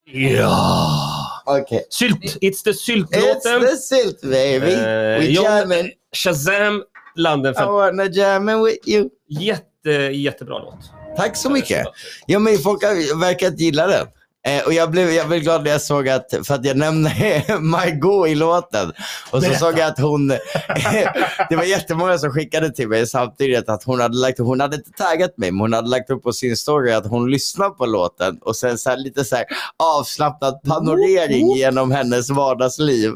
Ja! 0.05 1.18
Okej. 1.49 1.85
Sylt! 1.89 2.37
It's 2.41 2.63
the 2.63 2.69
It's 2.69 2.85
syltlåten. 2.85 3.61
the 3.61 3.77
sylt 3.77 4.21
baby. 4.21 4.71
Eh, 4.73 5.19
We 5.19 5.25
jamming. 5.25 5.91
Shazam 6.13 6.77
I 6.77 7.21
Landenfelt. 7.21 7.69
wanna 7.71 8.05
jamming 8.05 8.61
with 8.63 8.87
you. 8.87 9.09
Jätte, 9.29 9.91
jättebra 9.91 10.59
låt. 10.59 10.79
Tack 11.17 11.37
så 11.37 11.49
mycket. 11.49 11.87
Ja, 12.27 12.39
men 12.39 12.57
folk 12.57 12.83
har 12.83 13.19
verkat 13.19 13.59
gilla 13.59 13.87
den. 13.87 14.07
Eh, 14.47 14.65
och 14.65 14.73
jag 14.73 14.91
blev, 14.91 15.09
jag 15.11 15.27
blev 15.27 15.39
glad 15.39 15.63
när 15.63 15.71
jag 15.71 15.81
såg 15.81 16.09
att, 16.09 16.33
för 16.43 16.53
att 16.55 16.65
jag 16.65 16.77
nämner 16.77 17.59
Margot 17.59 18.27
i 18.27 18.35
låten. 18.35 18.89
Och 19.31 19.39
så 19.43 19.49
Berätta. 19.49 19.59
såg 19.59 19.77
jag 19.79 19.87
att 19.87 19.99
hon, 19.99 20.27
det 21.49 21.55
var 21.55 21.63
jättemånga 21.63 22.17
som 22.17 22.31
skickade 22.31 22.69
till 22.71 22.87
mig 22.89 23.07
samtidigt 23.07 23.69
att 23.69 23.83
hon 23.83 23.99
hade 23.99 24.17
lagt 24.17 24.39
hon 24.39 24.59
hade 24.61 24.75
inte 24.75 24.91
taggat 24.91 25.37
mig, 25.37 25.51
men 25.51 25.59
hon 25.61 25.73
hade 25.73 25.89
lagt 25.89 26.09
upp 26.09 26.23
på 26.23 26.33
sin 26.33 26.57
story 26.57 26.91
att 26.91 27.07
hon 27.07 27.31
lyssnar 27.31 27.69
på 27.69 27.85
låten 27.85 28.37
och 28.41 28.55
sen 28.55 28.77
så 28.77 28.89
här, 28.89 28.97
lite 28.97 29.25
så 29.25 29.35
här 29.35 29.45
avslappnad 29.83 30.61
panorering 30.63 31.55
genom 31.55 31.91
hennes 31.91 32.29
vardagsliv 32.29 33.11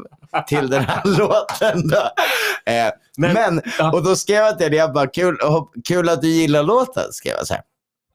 till 0.48 0.70
den 0.70 0.84
här 0.84 1.02
låten. 1.18 1.88
Då. 1.88 1.96
Eh, 2.72 2.90
Men- 3.16 3.32
men, 3.32 3.62
och 3.92 4.04
då 4.04 4.16
skrev 4.16 4.36
jag 4.36 4.58
till 4.58 4.64
henne, 4.66 4.76
jag 4.76 4.92
bara 4.92 5.06
kul, 5.06 5.38
kul 5.84 6.08
att 6.08 6.22
du 6.22 6.28
gillar 6.28 6.62
låten, 6.62 7.12
skrev 7.12 7.34
jag 7.38 7.46
så 7.46 7.54
här. 7.54 7.62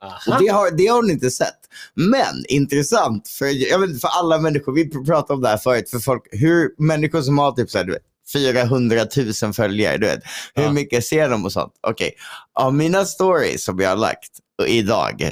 Aha. 0.04 0.38
det 0.40 0.48
har, 0.48 0.72
det 0.72 0.88
har 0.88 0.96
hon 0.96 1.12
inte 1.12 1.32
sett. 1.32 1.60
Men 1.94 2.46
intressant, 2.48 3.28
för, 3.28 3.46
jag 3.72 3.80
vet, 3.80 4.02
för 4.02 4.08
alla 4.08 4.38
människor, 4.40 4.74
vi 4.74 4.84
pr- 4.90 5.06
pratade 5.06 5.34
om 5.34 5.42
det 5.42 5.48
här 5.50 5.58
förut, 5.58 5.90
för 5.90 6.00
folk, 6.00 6.24
hur 6.32 6.70
människor 6.78 7.22
som 7.22 7.38
har 7.38 7.52
typ 7.52 7.70
så 7.70 7.78
här, 7.78 7.86
du 7.86 7.92
vet, 7.94 8.02
400 8.34 9.06
000 9.44 9.54
följare, 9.54 9.98
du 9.98 10.06
vet, 10.08 10.20
hur 10.56 10.64
Ja. 10.64 10.72
mycket 10.72 11.06
ser 11.06 11.30
de 11.30 11.46
och 11.46 11.52
sånt? 11.52 11.74
Okej, 11.88 12.12
av 12.60 12.74
mina 12.74 13.06
stories 13.06 13.64
som 13.66 13.80
jag 13.80 13.90
har 13.90 13.96
lagt 13.98 14.32
idag 14.68 15.32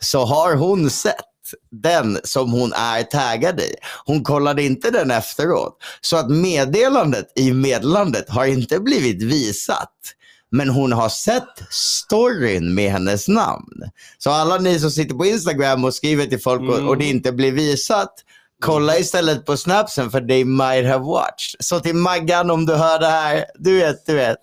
så 0.00 0.24
har 0.24 0.54
hon 0.54 0.90
sett 0.90 1.14
den 1.70 2.18
som 2.24 2.52
hon 2.52 2.72
är 2.72 3.02
taggad 3.02 3.60
i. 3.60 3.74
Hon 4.06 4.24
kollade 4.24 4.62
inte 4.62 4.90
den 4.90 5.10
efteråt. 5.10 5.78
Så 6.00 6.16
att 6.16 6.30
meddelandet 6.30 7.32
i 7.36 7.52
meddelandet 7.52 8.30
har 8.30 8.46
inte 8.46 8.80
blivit 8.80 9.22
visat. 9.22 9.92
Men 10.50 10.68
hon 10.68 10.92
har 10.92 11.08
sett 11.08 11.62
storyn 11.70 12.74
med 12.74 12.90
hennes 12.92 13.28
namn. 13.28 13.82
Så 14.18 14.30
alla 14.30 14.58
ni 14.58 14.78
som 14.80 14.90
sitter 14.90 15.14
på 15.14 15.26
Instagram 15.26 15.84
och 15.84 15.94
skriver 15.94 16.26
till 16.26 16.40
folk 16.40 16.60
och, 16.60 16.76
Mm. 16.76 16.88
och 16.88 16.98
det 16.98 17.04
inte 17.04 17.32
blir 17.32 17.52
visat, 17.52 18.14
kolla 18.62 18.98
istället 18.98 19.46
på 19.46 19.56
snapsen 19.56 20.10
för 20.10 20.20
they 20.20 20.44
might 20.44 20.86
have 20.86 21.04
watched. 21.04 21.56
Så 21.60 21.80
till 21.80 21.94
Maggan 21.94 22.50
om 22.50 22.66
du 22.66 22.74
hör 22.74 22.98
det 22.98 23.06
här, 23.06 23.44
du 23.58 23.78
vet, 23.78 24.06
du 24.06 24.14
vet. 24.14 24.36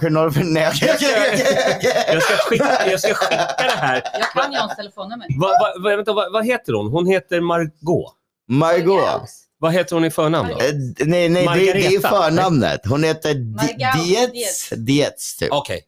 070... 0.00 0.40
Nej, 0.44 0.68
okej, 0.68 0.94
okej, 0.96 1.14
okej, 1.34 1.74
okej. 1.78 2.04
Jag 2.12 2.22
ska, 2.22 2.34
skicka, 2.36 2.90
jag 2.90 3.00
ska 3.00 3.14
skicka 3.14 3.36
det 3.58 3.76
här. 3.76 4.02
Jag 4.18 4.30
kan 4.42 4.52
Jans 4.52 4.76
telefonnummer. 4.76 5.26
Va, 5.40 5.48
va, 5.48 5.72
va, 5.90 5.96
vänta, 5.96 6.12
vad, 6.12 6.32
vad 6.32 6.46
heter 6.46 6.72
hon? 6.72 6.90
Hon 6.90 7.06
heter 7.06 7.40
Margot. 7.40 8.14
Margot. 8.48 9.30
Vad 9.62 9.72
heter 9.72 9.96
hon 9.96 10.04
i 10.04 10.10
förnamn 10.10 10.48
då? 10.48 10.54
Eh, 10.64 10.72
nej, 11.06 11.28
nej 11.28 11.28
det, 11.28 11.28
det 11.28 11.40
är 11.40 11.44
Margareta. 11.44 12.08
förnamnet. 12.08 12.80
Hon 12.84 13.04
heter 13.04 13.34
Di- 13.34 13.76
Dietz. 14.06 14.32
Dietz. 14.32 14.68
Dietz, 14.76 15.36
typ. 15.36 15.48
Okej. 15.52 15.80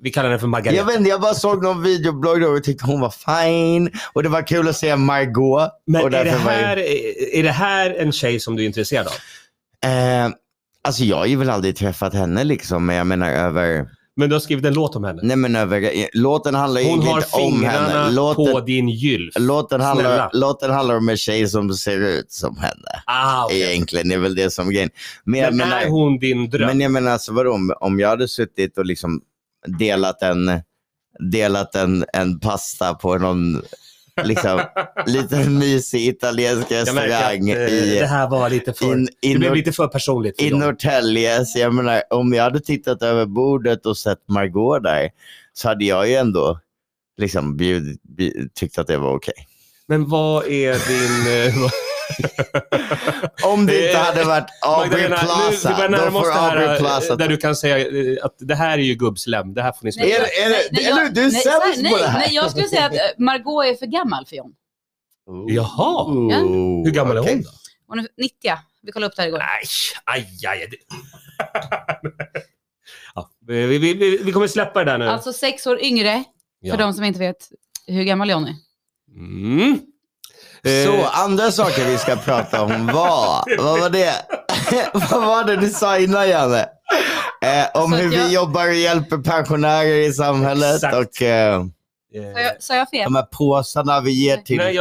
Vi 0.00 0.10
kallar 0.10 0.28
henne 0.28 0.38
för 0.40 0.46
Margareta. 0.46 0.76
Jag 0.76 0.84
vet 0.84 0.96
inte, 0.98 1.10
jag 1.10 1.20
bara 1.20 1.34
såg 1.34 1.62
någon 1.62 1.82
videoblogg 1.82 2.40
då 2.40 2.48
och 2.48 2.64
tyckte 2.64 2.86
hon 2.86 3.00
var 3.00 3.10
fine. 3.44 3.90
Och 4.12 4.22
det 4.22 4.28
var 4.28 4.46
kul 4.46 4.68
att 4.68 4.76
se 4.76 4.96
Margot. 4.96 5.70
Men 5.86 6.00
och 6.02 6.06
är 6.06 6.10
det, 6.10 6.30
därför 6.30 6.44
var 6.44 6.52
jag- 6.52 6.58
här, 6.58 6.76
är 7.34 7.42
det 7.42 7.50
här 7.50 7.90
en 7.94 8.12
tjej 8.12 8.40
som 8.40 8.56
du 8.56 8.62
är 8.62 8.66
intresserad 8.66 9.06
av? 9.06 9.12
Eh, 9.90 10.28
alltså 10.84 11.04
jag 11.04 11.16
har 11.16 11.26
ju 11.26 11.36
väl 11.36 11.50
aldrig 11.50 11.76
träffat 11.76 12.14
henne 12.14 12.44
liksom, 12.44 12.86
men 12.86 12.96
jag 12.96 13.06
menar 13.06 13.30
över... 13.30 13.88
Men 14.16 14.28
du 14.28 14.34
har 14.34 14.40
skrivit 14.40 14.64
en 14.64 14.74
låt 14.74 14.96
om 14.96 15.04
henne? 15.04 15.20
Nej 15.24 15.36
men 15.36 15.56
över... 15.56 15.82
eh, 15.82 16.06
Låten 16.12 16.54
handlar 16.54 16.80
ju 16.80 16.86
Hon 16.90 17.02
egentligen 17.02 17.14
har 17.42 17.46
inte 17.46 17.56
om 17.56 17.64
henne. 17.64 17.86
fingrarna 17.88 18.10
Låten, 18.10 18.52
på 18.52 18.60
din 18.60 18.88
gylf. 18.88 19.34
låten, 19.38 19.80
handlar, 19.80 20.04
Snälla. 20.04 20.30
låten 20.32 20.70
handlar 20.70 20.96
om 20.96 21.08
en 21.08 21.16
tjej 21.16 21.48
som 21.48 21.72
ser 21.74 21.98
ut 22.00 22.32
som 22.32 22.56
henne. 22.56 23.02
Ah, 23.06 23.44
okej. 23.44 23.62
Egentligen, 23.62 24.08
det 24.08 24.14
är 24.14 24.18
väl 24.18 24.34
det 24.34 24.50
som 24.50 24.68
är 24.68 24.72
grejen. 24.72 24.90
Men, 25.24 25.40
jag 25.40 25.54
Men 25.54 25.68
menar, 25.68 25.80
är 25.82 25.88
hon 25.88 26.18
din 26.18 26.50
dröm? 26.50 26.66
men 26.66 26.80
jag 26.80 26.92
menar 26.92 27.10
alltså 27.12 27.32
vadå, 27.32 27.52
om, 27.52 27.74
om 27.80 28.00
jag 28.00 28.08
hade 28.08 28.28
suttit 28.28 28.78
och 28.78 28.84
liksom 28.86 29.20
delat 29.78 30.22
en, 30.22 30.50
delat 31.32 31.74
en, 31.74 32.04
en 32.12 32.40
pasta 32.40 32.94
på 32.94 33.18
någon 33.18 33.62
liksom, 34.22 34.60
liten 35.06 35.58
mysig 35.58 36.08
italiensk 36.08 36.70
märker 36.70 36.82
att 36.82 36.88
restaurang 36.88 37.48
eh, 37.48 37.68
i, 37.68 37.98
det 37.98 38.06
här 38.06 38.28
var 38.28 38.50
lite 38.50 38.72
för... 38.72 38.92
in, 38.92 39.04
det 39.04 39.28
in, 39.28 39.38
blev 39.38 39.54
lite 39.54 39.72
för 39.72 39.88
personligt. 39.88 40.40
för 40.40 40.46
i. 40.46 40.50
Norrtälje. 40.50 41.44
Så 41.44 41.58
jag 41.58 41.74
menar, 41.74 42.02
om 42.10 42.32
jag 42.32 42.42
hade 42.42 42.60
tittat 42.60 43.02
över 43.02 43.26
bordet 43.26 43.86
och 43.86 43.96
sett 43.96 44.28
Margot 44.28 44.82
där 44.82 45.10
så 45.52 45.68
hade 45.68 45.84
jag 45.84 46.08
ju 46.08 46.14
ändå 46.14 46.60
liksom 47.16 47.56
bjud, 47.56 47.98
bjud, 48.02 48.54
tyckt 48.54 48.78
att 48.78 48.86
det 48.86 48.98
var 48.98 49.16
okej. 49.16 49.34
Men 49.86 50.08
vad 50.08 50.46
är 50.46 50.72
din... 50.72 51.70
eh, 52.18 53.46
Om 53.52 53.66
det 53.66 53.86
inte 53.86 53.98
Eh, 53.98 54.04
hade 54.04 54.24
varit 54.24 54.46
Aubrey 54.62 55.08
Magdalena, 55.08 55.16
nu, 55.22 55.26
Plaza, 55.26 55.74
börjar 55.76 56.06
då 56.06 56.10
får 56.20 56.26
det 56.26 56.32
här 56.32 56.50
Aubrey 56.56 56.74
eh, 56.74 56.78
Plaza 56.78 57.16
där 57.16 57.28
du 57.28 57.36
kan 57.36 57.56
säga 57.56 57.78
eh, 57.78 58.16
att 58.24 58.36
det 58.38 58.54
här 58.54 58.78
är 58.78 58.82
ju 58.82 58.94
gubbslem. 58.94 59.54
Det 59.54 59.62
här 59.62 59.72
får 59.72 59.84
ni 59.84 59.90
Är 59.90 60.16
är 60.16 60.50
nej, 60.72 60.86
eller 60.86 61.02
jag- 61.02 61.14
du 61.14 61.24
är 61.24 61.30
sämst 61.30 61.76
på 61.76 61.82
nej, 61.82 61.92
det 62.02 62.06
här. 62.08 62.18
Nej, 62.18 62.34
jag 62.34 62.50
skulle 62.50 62.68
säga 62.68 62.86
att 62.86 62.92
eh, 62.94 62.98
Margot 63.18 63.64
är 63.64 63.74
för 63.74 63.86
gammal 63.86 64.26
för 64.26 64.36
John. 64.36 64.52
Jaha. 65.48 66.04
Ooh, 66.04 66.84
Hur 66.84 66.90
gammal 66.90 67.16
är 67.16 67.20
okej. 67.20 67.32
hon 67.34 67.42
då? 67.42 67.50
Hon 67.86 67.98
är 67.98 68.06
90. 68.16 68.52
Vi 68.82 68.92
kollade 68.92 69.08
upp 69.10 69.16
det 69.16 69.22
här 69.22 69.28
igår. 69.28 69.38
Nej, 69.38 69.62
aj, 70.04 70.26
aj. 70.48 70.68
Det... 70.70 70.76
ja, 73.14 73.30
vi, 73.46 73.66
vi, 73.78 73.94
vi, 73.94 74.16
vi 74.22 74.32
kommer 74.32 74.46
släppa 74.46 74.84
det 74.84 74.90
där 74.90 74.98
nu. 74.98 75.08
Alltså 75.08 75.32
sex 75.32 75.66
år 75.66 75.80
yngre, 75.82 76.24
ja. 76.60 76.72
för 76.74 76.78
de 76.82 76.92
som 76.94 77.04
inte 77.04 77.18
vet 77.18 77.48
hur 77.86 78.04
gammal 78.04 78.30
John 78.30 78.44
är. 78.44 78.54
Mm. 79.16 79.80
Så 80.64 80.92
Eh, 80.94 81.20
andra 81.24 81.50
saker 81.50 81.84
vi 81.84 81.98
ska 81.98 82.16
prata 82.16 82.62
om 82.62 82.86
var, 82.86 83.62
vad 83.62 83.80
var 83.80 83.90
det? 83.90 84.14
vad 85.10 85.26
var 85.26 85.44
det 85.44 85.56
du 85.56 85.70
sa 85.70 85.98
innan 85.98 86.28
Janne? 86.28 86.60
Eh, 87.42 87.82
om 87.82 87.92
hur 87.92 88.12
jag- 88.12 88.24
vi 88.26 88.34
jobbar 88.34 88.68
och 88.68 88.74
hjälper 88.74 89.18
pensionärer 89.18 90.08
i 90.08 90.12
samhället 90.12 90.74
Exakt. 90.74 90.94
och 90.96 91.22
eh, 91.22 91.64
Sa 92.34 92.40
jag, 92.40 92.62
sa 92.62 92.74
jag 92.76 92.88
fel? 92.90 93.04
de 93.04 93.14
här 93.14 93.22
påsarna 93.22 94.00
vi 94.00 94.10
ger 94.10 94.36
till 94.36 94.56
nej, 94.56 94.78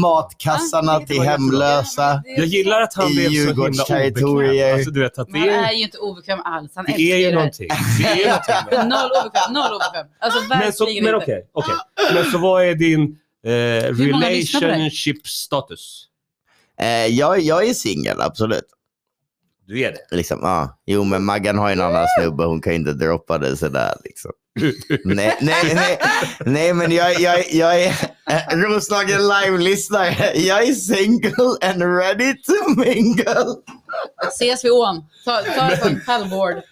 matkassarna 0.00 0.92
Ah, 0.92 1.00
till 1.00 1.22
hemlösa. 1.22 2.22
Jag 2.36 2.46
gillar 2.46 2.80
att 2.80 2.94
han 2.94 3.06
blev 3.14 3.28
så 3.28 3.32
himla 3.32 3.62
obekväm. 3.62 4.74
Alltså, 4.74 4.90
du 4.90 5.00
vet 5.00 5.18
att 5.18 5.26
det 5.26 5.32
Men 5.32 5.40
han 5.40 5.48
är 5.64 5.68
är, 5.68 5.72
ju 5.72 5.82
inte 5.82 5.98
obekväm 5.98 6.40
alls. 6.44 6.72
Han 6.74 6.84
det 6.84 6.92
är 7.12 7.16
ju 7.16 7.26
det 7.30 7.34
någonting. 7.34 7.68
Det 7.98 8.22
är 8.24 8.28
någonting. 8.28 8.88
Noll 8.88 9.10
obekväm, 9.20 9.52
noll 9.52 9.72
obekväm. 9.74 10.06
Alltså 10.20 10.40
Men, 10.48 10.72
så, 10.72 10.86
men 11.02 11.14
okej, 11.14 11.42
okej. 11.54 11.74
Men 12.14 12.24
så 12.30 12.38
vad 12.38 12.64
är 12.64 12.74
din 12.74 13.16
eh, 13.46 13.94
relationship 13.94 15.26
status? 15.26 16.04
Eh, 16.80 17.06
jag, 17.06 17.40
jag 17.40 17.68
är 17.68 17.74
singel, 17.74 18.20
absolut. 18.20 18.64
Du 19.66 19.80
är 19.80 19.92
det? 19.92 20.16
Liksom, 20.16 20.38
ja. 20.42 20.78
Jo, 20.86 21.04
men 21.04 21.24
Maggan 21.24 21.58
har 21.58 21.68
ju 21.68 21.72
en 21.72 21.80
annan 21.80 22.06
snubbe. 22.18 22.44
Hon 22.44 22.60
kan 22.60 22.72
ju 22.72 22.78
inte 22.78 22.92
droppa 22.92 23.38
det 23.38 23.56
sådär. 23.56 23.94
Liksom. 24.04 24.30
nej, 25.04 25.36
nej, 25.40 25.74
nej, 25.74 25.98
nej, 26.46 26.74
men 26.74 26.92
jag, 26.92 27.20
jag, 27.20 27.44
jag 27.52 27.82
är 27.82 27.88
äh, 28.30 28.56
Roslagen 28.56 29.20
live-lyssnare. 29.28 30.32
Jag 30.34 30.68
är 30.68 30.72
single 30.72 31.56
and 31.70 31.82
ready 31.82 32.34
to 32.42 32.80
mingle. 32.80 33.56
Ses 34.28 34.64
vid 34.64 34.72
ån. 34.72 35.04
Ta, 35.24 35.42
ta 35.42 35.64
det 35.70 35.76
på 35.76 35.88
en 35.88 36.00
paddleboard. 36.06 36.62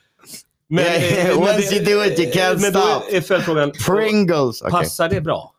Men, 0.68 0.84
men 0.84 1.36
once 1.38 1.74
you 1.74 1.84
do 1.84 2.04
it, 2.04 2.18
you 2.18 2.30
can't 2.32 2.60
men 2.60 2.72
då 2.72 2.80
stop. 2.80 3.16
är 3.16 3.20
följdfrågan, 3.20 3.72
Pringles. 3.86 4.62
Okej. 4.62 4.70
passar 4.70 5.08
det 5.08 5.20
bra? 5.20 5.54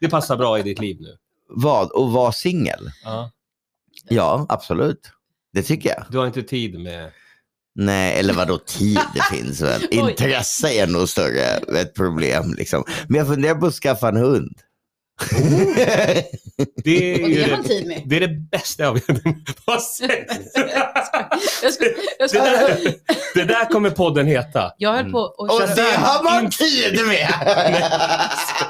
Det 0.00 0.08
passar 0.08 0.36
bra 0.36 0.58
i 0.58 0.62
ditt 0.62 0.80
liv 0.80 0.96
nu? 1.00 1.16
Vad? 1.48 1.90
Och 1.90 2.12
vara 2.12 2.32
singel? 2.32 2.90
Ja. 3.04 3.30
Ja, 4.08 4.46
absolut. 4.48 5.12
Det 5.52 5.62
tycker 5.62 5.88
jag. 5.88 6.04
Du 6.10 6.18
har 6.18 6.26
inte 6.26 6.42
tid 6.42 6.80
med... 6.80 7.10
Nej, 7.74 8.18
eller 8.18 8.34
vadå 8.34 8.58
tid 8.58 8.98
det 9.14 9.22
finns 9.36 9.60
väl? 9.60 9.82
Intresse 9.90 10.68
är 10.72 10.86
nog 10.86 11.08
större 11.08 11.42
ett 11.80 11.94
problem. 11.94 12.54
Liksom. 12.54 12.84
Men 13.08 13.18
jag 13.18 13.26
funderar 13.26 13.54
på 13.54 13.66
att 13.66 13.74
skaffa 13.74 14.08
en 14.08 14.16
hund. 14.16 14.58
Det 16.84 17.14
är 17.14 17.22
Och 17.24 17.30
ju 17.30 17.34
det 17.44 17.50
man 17.50 17.62
det, 17.62 17.68
tid 17.68 17.86
med. 17.86 18.02
det, 18.06 18.16
är 18.16 18.20
det 18.20 18.28
bästa 18.50 18.82
jag 18.82 18.94
vet. 18.94 19.04
Vad 19.66 19.80
Det 22.30 22.90
det 23.34 23.44
där 23.44 23.64
kommer 23.70 23.90
podden 23.90 24.26
heta. 24.26 24.72
jag 24.78 24.92
höll 24.92 25.10
på 25.10 25.18
Och 25.18 25.60
köra... 25.60 25.74
det 25.74 25.96
har 25.96 26.24
man 26.24 26.50
tid 26.50 27.06
med! 27.06 27.28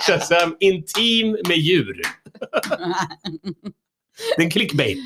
Shazam 0.01 0.57
Intim 0.61 1.37
med 1.49 1.57
djur. 1.57 2.03
Det 4.37 4.43
är 4.43 4.45
en 4.45 4.51
clickbait. 4.51 4.99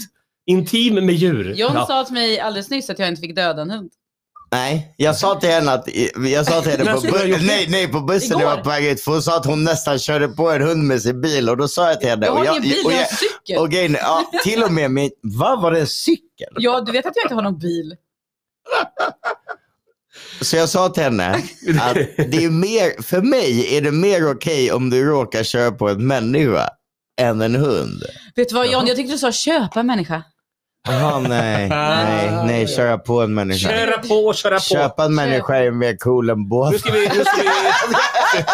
Intim 0.46 0.94
med 0.94 1.14
djur. 1.14 1.54
John 1.54 1.72
Ja. 1.74 1.86
sa 1.86 2.04
till 2.04 2.14
mig 2.14 2.40
alldeles 2.40 2.70
nyss 2.70 2.90
att 2.90 2.98
jag 2.98 3.08
inte 3.08 3.20
fick 3.20 3.36
döda 3.36 3.62
en 3.62 3.70
hund. 3.70 3.90
Nej, 4.54 4.94
jag 4.96 5.16
sa 5.16 5.34
till 5.40 5.48
henne 5.50 5.72
att, 5.72 5.88
jag 6.32 6.46
sa 6.46 6.62
till 6.62 6.70
henne 6.70 6.92
på, 6.92 7.00
bu- 7.00 7.38
nej, 7.46 7.66
nej, 7.68 7.88
på 7.88 8.00
bussen 8.00 8.38
när 8.38 8.44
jag 8.44 8.46
var 8.50 8.54
Igår. 8.54 8.62
på 8.64 8.68
väg 8.70 8.86
ut, 8.86 9.00
för 9.00 9.12
hon 9.12 9.22
sa 9.22 9.36
att 9.36 9.46
hon 9.46 9.64
nästan 9.64 9.98
körde 9.98 10.28
på 10.28 10.50
en 10.50 10.62
hund 10.62 10.82
med 10.84 11.02
sin 11.02 11.20
bil 11.20 11.48
och 11.50 11.56
då 11.56 11.68
sa 11.68 11.88
jag 11.88 12.00
till 12.00 12.08
henne, 12.08 12.26
Jag 12.26 12.32
har 12.34 12.44
ingen 12.44 12.62
bil, 12.62 12.76
och 12.84 12.92
jag 12.92 12.96
har 12.96 13.02
en 13.02 13.16
cykel. 13.16 13.58
och 13.58 13.70
grejen, 13.70 13.96
ja, 14.00 14.30
till 14.44 14.62
och 14.62 14.72
med 14.72 14.90
min, 14.90 15.10
vad 15.22 15.62
var 15.62 15.70
det 15.72 15.80
en 15.80 15.86
cykel? 15.86 16.48
Ja, 16.56 16.80
du 16.80 16.92
vet 16.92 17.06
att 17.06 17.12
jag 17.16 17.24
inte 17.24 17.34
har 17.34 17.42
någon 17.42 17.58
bil. 17.58 17.96
Så 20.40 20.56
jag 20.56 20.68
sa 20.68 20.88
till 20.88 21.02
henne 21.02 21.34
att 21.80 21.94
det 22.16 22.44
är 22.44 22.50
mer, 22.50 23.02
för 23.02 23.20
mig 23.22 23.76
är 23.76 23.80
det 23.82 23.92
mer 23.92 24.30
okej 24.32 24.72
om 24.72 24.90
du 24.90 25.04
råkar 25.04 25.42
köra 25.42 25.72
på 25.72 25.88
en 25.88 26.06
människa 26.06 26.68
än 27.20 27.40
en 27.42 27.54
hund. 27.54 28.02
Vet 28.36 28.48
du 28.48 28.54
vad 28.54 28.66
John, 28.70 28.86
jag 28.86 28.96
tyckte 28.96 29.12
du 29.14 29.18
sa 29.18 29.32
köpa 29.32 29.82
människa. 29.82 30.22
Jaha, 30.88 31.18
nej, 31.20 31.68
nej, 31.68 32.46
nej, 32.46 32.66
köra 32.68 32.98
på 32.98 33.20
en 33.22 33.34
människa. 33.34 33.68
Köra 33.68 33.98
på, 33.98 34.32
köra 34.34 34.54
på. 34.54 34.60
Köpa 34.60 35.04
en 35.04 35.14
människa 35.14 35.56
är 35.56 35.70
mer 35.70 35.96
cool 35.96 36.30
än 36.30 36.48
båt. 36.48 36.72
Nu 36.72 36.78
ska 36.78 36.92
vi, 36.92 37.00
nu 37.00 37.24
ska 37.24 37.42
vi, 37.42 38.44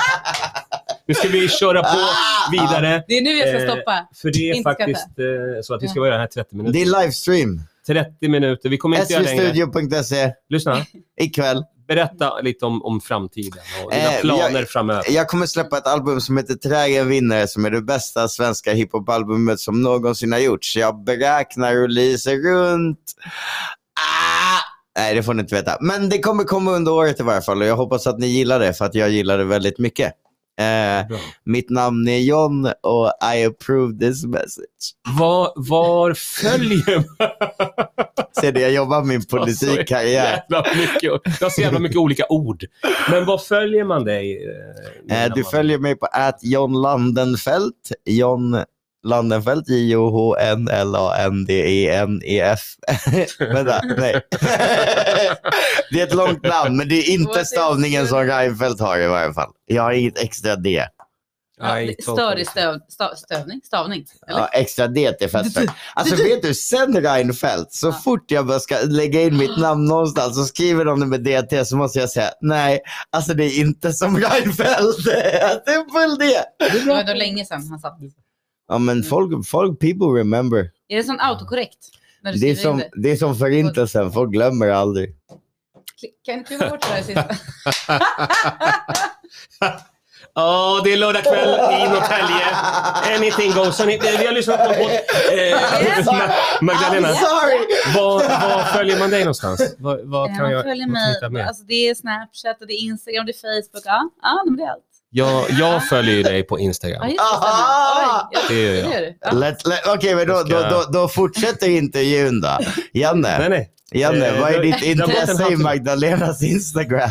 nu 1.06 1.14
ska 1.14 1.28
vi 1.28 1.48
köra 1.48 1.82
på 1.82 1.98
vidare. 2.52 3.04
Det 3.08 3.18
är 3.18 3.22
nu 3.22 3.30
jag 3.30 3.48
ska 3.48 3.58
Eh, 3.66 3.72
stoppa. 3.72 4.08
För 4.22 4.30
det 4.30 4.50
är 4.50 4.54
Inte 4.54 4.70
faktiskt 4.70 5.06
eh, 5.18 5.24
så 5.62 5.74
att 5.74 5.82
vi 5.82 5.88
ska 5.88 6.00
vara 6.00 6.18
här 6.18 6.26
30 6.26 6.56
minuter. 6.56 6.72
Det 6.72 6.82
är 6.82 7.00
livestream. 7.02 7.62
30 7.86 8.28
minuter. 8.28 8.68
Vi 8.68 8.78
kommer 8.78 9.00
inte 9.00 9.12
göra 9.12 9.22
längre. 9.22 9.44
svstudio.se 9.46 10.32
Lyssna. 10.48 10.86
ikväll. 11.20 11.64
Berätta 11.94 12.40
lite 12.40 12.64
om, 12.66 12.82
om 12.82 13.00
framtiden 13.00 13.62
och 13.84 13.90
dina 13.90 14.02
Eh, 14.12 14.20
planer 14.20 14.60
jag- 14.60 14.68
framöver. 14.68 15.04
Jag 15.10 15.28
kommer 15.28 15.46
släppa 15.46 15.78
ett 15.78 15.86
album 15.86 16.20
som 16.20 16.36
heter 16.36 16.54
Trägen 16.54 17.08
vinner 17.08 17.46
som 17.46 17.64
är 17.64 17.70
det 17.70 17.82
bästa 17.82 18.28
svenska 18.28 18.72
hiphop-albumet 18.72 19.60
som 19.60 19.82
någonsin 19.82 20.32
har 20.32 20.38
gjorts. 20.38 20.76
Jag 20.76 21.04
beräknar 21.04 21.74
releaser 21.74 22.36
runt... 22.36 22.98
Ah! 24.00 24.58
Nej, 24.98 25.14
det 25.14 25.22
får 25.22 25.34
ni 25.34 25.40
inte 25.42 25.54
veta. 25.54 25.76
Men 25.80 26.08
det 26.08 26.18
kommer 26.18 26.44
komma 26.44 26.70
under 26.72 26.92
året 26.92 27.20
i 27.20 27.22
varje 27.22 27.42
fall 27.42 27.60
och 27.62 27.66
jag 27.68 27.76
hoppas 27.76 28.06
att 28.06 28.18
ni 28.18 28.26
gillar 28.26 28.60
det 28.60 28.74
för 28.74 28.84
att 28.84 28.94
jag 28.94 29.10
gillar 29.10 29.38
det 29.38 29.44
väldigt 29.44 29.78
mycket. 29.78 30.12
Eh, 30.60 31.16
mitt 31.44 31.70
namn 31.70 32.08
är 32.08 32.18
John 32.18 32.66
och 32.82 33.12
I 33.34 33.44
approve 33.44 33.98
this 33.98 34.24
message. 34.24 34.94
Var, 35.18 35.52
var 35.56 36.14
följer 36.14 36.96
man? 36.96 37.28
Ser 38.40 38.52
det, 38.52 38.60
jag 38.60 38.72
jobbar 38.72 39.02
min 39.04 39.24
politikkarriär. 39.30 40.42
Mycket, 40.76 41.02
jag 41.02 41.46
har 41.46 41.50
så 41.50 41.60
jävla 41.60 41.78
mycket 41.78 41.96
olika 41.96 42.24
ord. 42.28 42.64
Men 43.10 43.24
var 43.24 43.38
följer 43.38 43.84
man 43.84 44.04
dig? 44.04 44.48
eh, 45.10 45.24
Eh, 45.24 45.34
du 45.34 45.44
följer 45.44 45.78
mig 45.78 45.96
på 45.96 46.06
att 46.12 46.38
John 46.42 46.72
Landenfelt. 46.72 47.92
John 48.04 48.64
Landenfelt, 49.02 49.68
J-O-H-N-L-A-N-D-E-N-E-F. 49.68 52.60
Vänta, 53.38 53.80
nej. 53.98 54.20
det 55.90 56.00
är 56.00 56.06
ett 56.06 56.14
långt 56.14 56.42
namn, 56.42 56.76
men 56.76 56.88
det 56.88 56.94
är 56.94 57.10
inte 57.10 57.44
stavningen 57.44 58.08
som 58.08 58.26
Reinfeldt 58.26 58.80
har 58.80 58.98
i 58.98 59.06
varje 59.06 59.32
fall. 59.32 59.50
Jag 59.66 59.82
har 59.82 59.92
inget 59.92 60.18
extra 60.18 60.56
D. 60.56 60.84
Ja, 61.62 61.76
Störig 62.02 62.48
stöv, 62.48 62.78
stav, 62.88 63.14
stövning, 63.14 63.60
stavning. 63.64 64.04
Eller? 64.28 64.40
Ja, 64.40 64.48
extra 64.48 64.88
D 64.88 65.12
till 65.12 65.28
fester. 65.30 65.70
Alltså 65.94 66.16
vet 66.16 66.42
du, 66.42 66.54
sen 66.54 67.00
Reinfeldt, 67.02 67.72
så 67.72 67.86
Ja. 67.86 67.92
fort 68.04 68.30
jag 68.30 68.62
ska 68.62 68.76
lägga 68.84 69.22
in 69.22 69.36
mitt 69.36 69.58
namn 69.58 69.84
någonstans 69.84 70.36
så 70.36 70.44
skriver 70.44 70.84
de 70.84 71.00
det 71.00 71.06
med 71.06 71.24
DT 71.24 71.64
så 71.64 71.76
måste 71.76 71.98
jag 71.98 72.10
säga 72.10 72.30
nej, 72.40 72.80
alltså 73.10 73.34
det 73.34 73.44
är 73.44 73.60
inte 73.60 73.92
som 73.92 74.16
Reinfeldt. 74.16 75.04
det 75.04 75.72
är 75.72 75.92
full 75.92 76.18
D. 76.18 76.24
Det 76.58 76.84
var 76.88 77.00
ändå 77.00 77.14
länge 77.14 77.44
sedan 77.44 77.66
han 77.70 77.78
satt. 77.78 77.98
Ja 78.70 78.78
men 78.78 79.02
folk, 79.02 79.46
folk 79.46 79.80
people 79.80 80.06
remember. 80.20 80.70
Är 80.88 80.96
det 80.96 81.04
sån 81.04 81.20
autokorrekt? 81.20 81.78
När 82.22 82.32
du 82.32 82.38
Det 82.38 82.50
är, 82.50 82.54
som, 82.54 82.82
det 82.92 83.10
är 83.10 83.16
som 83.16 83.36
förintelsen, 83.36 84.12
folk 84.12 84.32
glömmer 84.32 84.68
aldrig. 84.68 85.16
Kan 86.26 86.38
du 86.38 86.44
kliva 86.44 86.70
bort 86.70 86.80
det 86.80 86.86
här 86.86 87.02
sista? 87.02 87.24
Ja, 90.34 90.80
det 90.84 90.92
är 90.92 90.96
lördag 90.96 91.22
kväll 91.22 91.48
i 91.48 91.88
Norrtälje. 91.88 92.46
Anything 93.16 93.52
goes. 93.52 93.78
Hörrni, 93.78 93.98
vi 94.02 94.26
har 94.26 94.32
lyssnat 94.32 94.58
på. 94.58 94.72
Eh, 94.72 94.78
Ma- 96.04 96.32
Magdalena, 96.60 97.08
sorry! 97.08 97.58
var, 97.96 98.14
var 98.48 98.64
följer 98.64 98.98
man 98.98 99.10
dig 99.10 99.20
någonstans? 99.20 99.74
Vad, 99.78 100.26
kan 100.28 100.36
Man 100.38 100.50
jag 100.50 100.64
följer 100.64 100.86
mig. 100.86 101.30
med? 101.30 101.46
Alltså, 101.48 101.64
det 101.64 101.88
är 101.88 101.94
Snapchat 101.94 102.60
och 102.60 102.66
det 102.66 102.72
är 102.72 102.82
Instagram, 102.84 103.26
det 103.26 103.32
är 103.32 103.62
Facebook. 103.62 103.82
Ja, 103.84 104.10
ja 104.22 104.44
det 104.56 104.62
är 104.62 104.70
allt. 104.70 104.84
Jag, 105.12 105.50
jag 105.50 105.84
följer 105.88 106.14
ju 106.14 106.22
dig 106.22 106.42
på 106.42 106.58
Instagram. 106.58 107.08
det. 107.08 107.16
Aha! 107.22 108.30
gör 108.50 108.74
jag. 108.74 108.84
det 108.84 108.92
gör 108.94 109.00
du. 109.00 109.18
Ja. 109.20 109.30
Let, 109.30 109.66
let, 109.66 109.86
Okej, 109.86 110.14
men 110.14 110.26
då, 110.28 110.42
då, 110.42 110.60
då, 110.70 110.84
då 110.92 111.08
fortsätter 111.08 111.68
intervjun 111.68 112.40
då. 112.40 112.58
Janne, 112.92 113.38
Nej, 113.38 113.48
nej. 113.48 113.70
Janne 113.92 114.26
Eh, 114.26 114.40
vad 114.40 114.50
är 114.54 114.58
det- 114.58 114.62
ditt 114.62 114.80
det 114.80 114.88
har 114.88 115.06
gått 115.06 115.08
en 115.08 115.10
intresse 115.10 115.32
i 115.32 115.36
halvtimme. 115.42 115.62
Magdalenas 115.64 116.42
Instagram? 116.42 117.10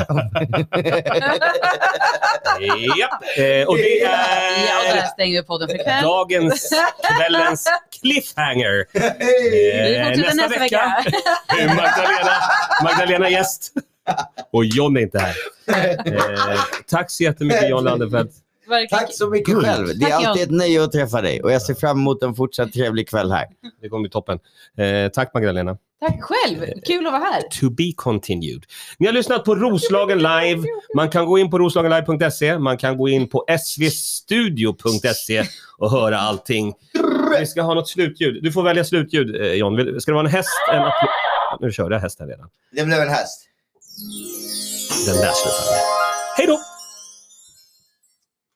Japp. 2.99 3.23
Eh, 3.38 3.67
och 3.67 3.77
det 3.77 3.97
Ja, 4.03 4.79
och 4.79 4.95
där 4.95 5.01
är 5.01 5.07
stänger 5.13 5.41
vi 5.41 5.47
podden 5.47 5.67
för 5.67 5.75
ikväll. 5.75 6.03
dagens, 6.03 6.69
kvällens 7.17 7.67
cliffhanger. 8.01 8.85
Vi 8.93 9.97
Eh, 9.97 10.07
fortsätter 10.07 10.35
nästa 10.35 10.59
vecka. 10.59 11.03
är 11.59 11.67
Magdalena, 11.67 12.35
Magdalena 12.83 13.29
gäst. 13.29 13.71
Och 14.52 14.65
John 14.65 14.98
är 14.98 15.02
inte 15.02 15.19
här. 15.19 15.36
Eh, 16.06 16.60
tack 16.88 17.12
så 17.12 17.24
jättemycket 17.24 17.69
John. 17.69 17.84
Verkligen. 18.69 19.00
Tack 19.00 19.13
så 19.13 19.30
mycket 19.30 19.56
själv. 19.56 19.88
Det 20.00 20.06
är 20.06 20.10
Tack, 20.10 20.26
alltid 20.26 20.43
ett 20.43 20.52
nöje 20.52 20.84
att 20.84 20.91
träffa 20.91 21.22
dig 21.22 21.41
och 21.43 21.52
jag 21.52 21.62
ser 21.62 21.74
fram 21.74 21.98
emot 22.00 22.24
en 22.24 22.36
fortsatt 22.36 22.74
trevlig 22.74 23.10
kväll 23.10 23.32
här. 23.32 23.45
Det 23.82 23.89
kommer 23.89 24.02
bli 24.02 24.10
toppen. 24.10 24.39
Eh, 24.78 25.12
tack 25.12 25.34
Magdalena. 25.34 25.78
Tack 26.02 26.19
själv. 26.22 26.65
Kul 26.86 27.06
att 27.08 27.12
vara 27.13 27.22
här. 27.24 27.41
To 27.60 27.69
be 27.69 27.91
continued. 27.95 28.63
Ni 29.00 29.06
har 29.06 29.13
lyssnat 29.13 29.45
på 29.45 29.56
Roslagen 29.56 30.17
live. 30.17 30.63
Man 30.95 31.10
kan 31.10 31.26
gå 31.26 31.39
in 31.39 31.52
på 31.52 31.60
roslagenlive.se. 31.60 32.58
Man 32.60 32.78
kan 32.78 32.98
gå 32.98 33.10
in 33.10 33.30
på 33.30 33.45
svstudio.se 33.65 35.43
och 35.78 35.91
höra 35.91 36.19
allting. 36.19 36.74
Vi 37.39 37.45
ska 37.45 37.62
ha 37.62 37.74
något 37.74 37.89
slutljud. 37.89 38.43
Du 38.43 38.52
får 38.52 38.63
välja 38.63 38.84
slutljud 38.84 39.41
eh, 39.41 39.54
John. 39.54 39.76
Vill- 39.76 40.02
Ska 40.02 40.12
det 40.12 40.15
vara 40.15 40.26
en 40.28 40.32
häst? 40.34 40.50
En? 40.74 40.91
Nu 41.60 41.72
körde 41.72 41.95
jag 41.95 42.02
hästen 42.02 42.28
redan. 42.28 42.50
Det 42.72 42.84
blev 42.86 43.00
en 43.00 43.10
häst. 43.10 43.45
Den 45.05 45.15
där 45.15 45.33
slutar 45.33 45.63
vi. 45.71 45.79
Hej 46.38 46.47
då! 46.47 46.62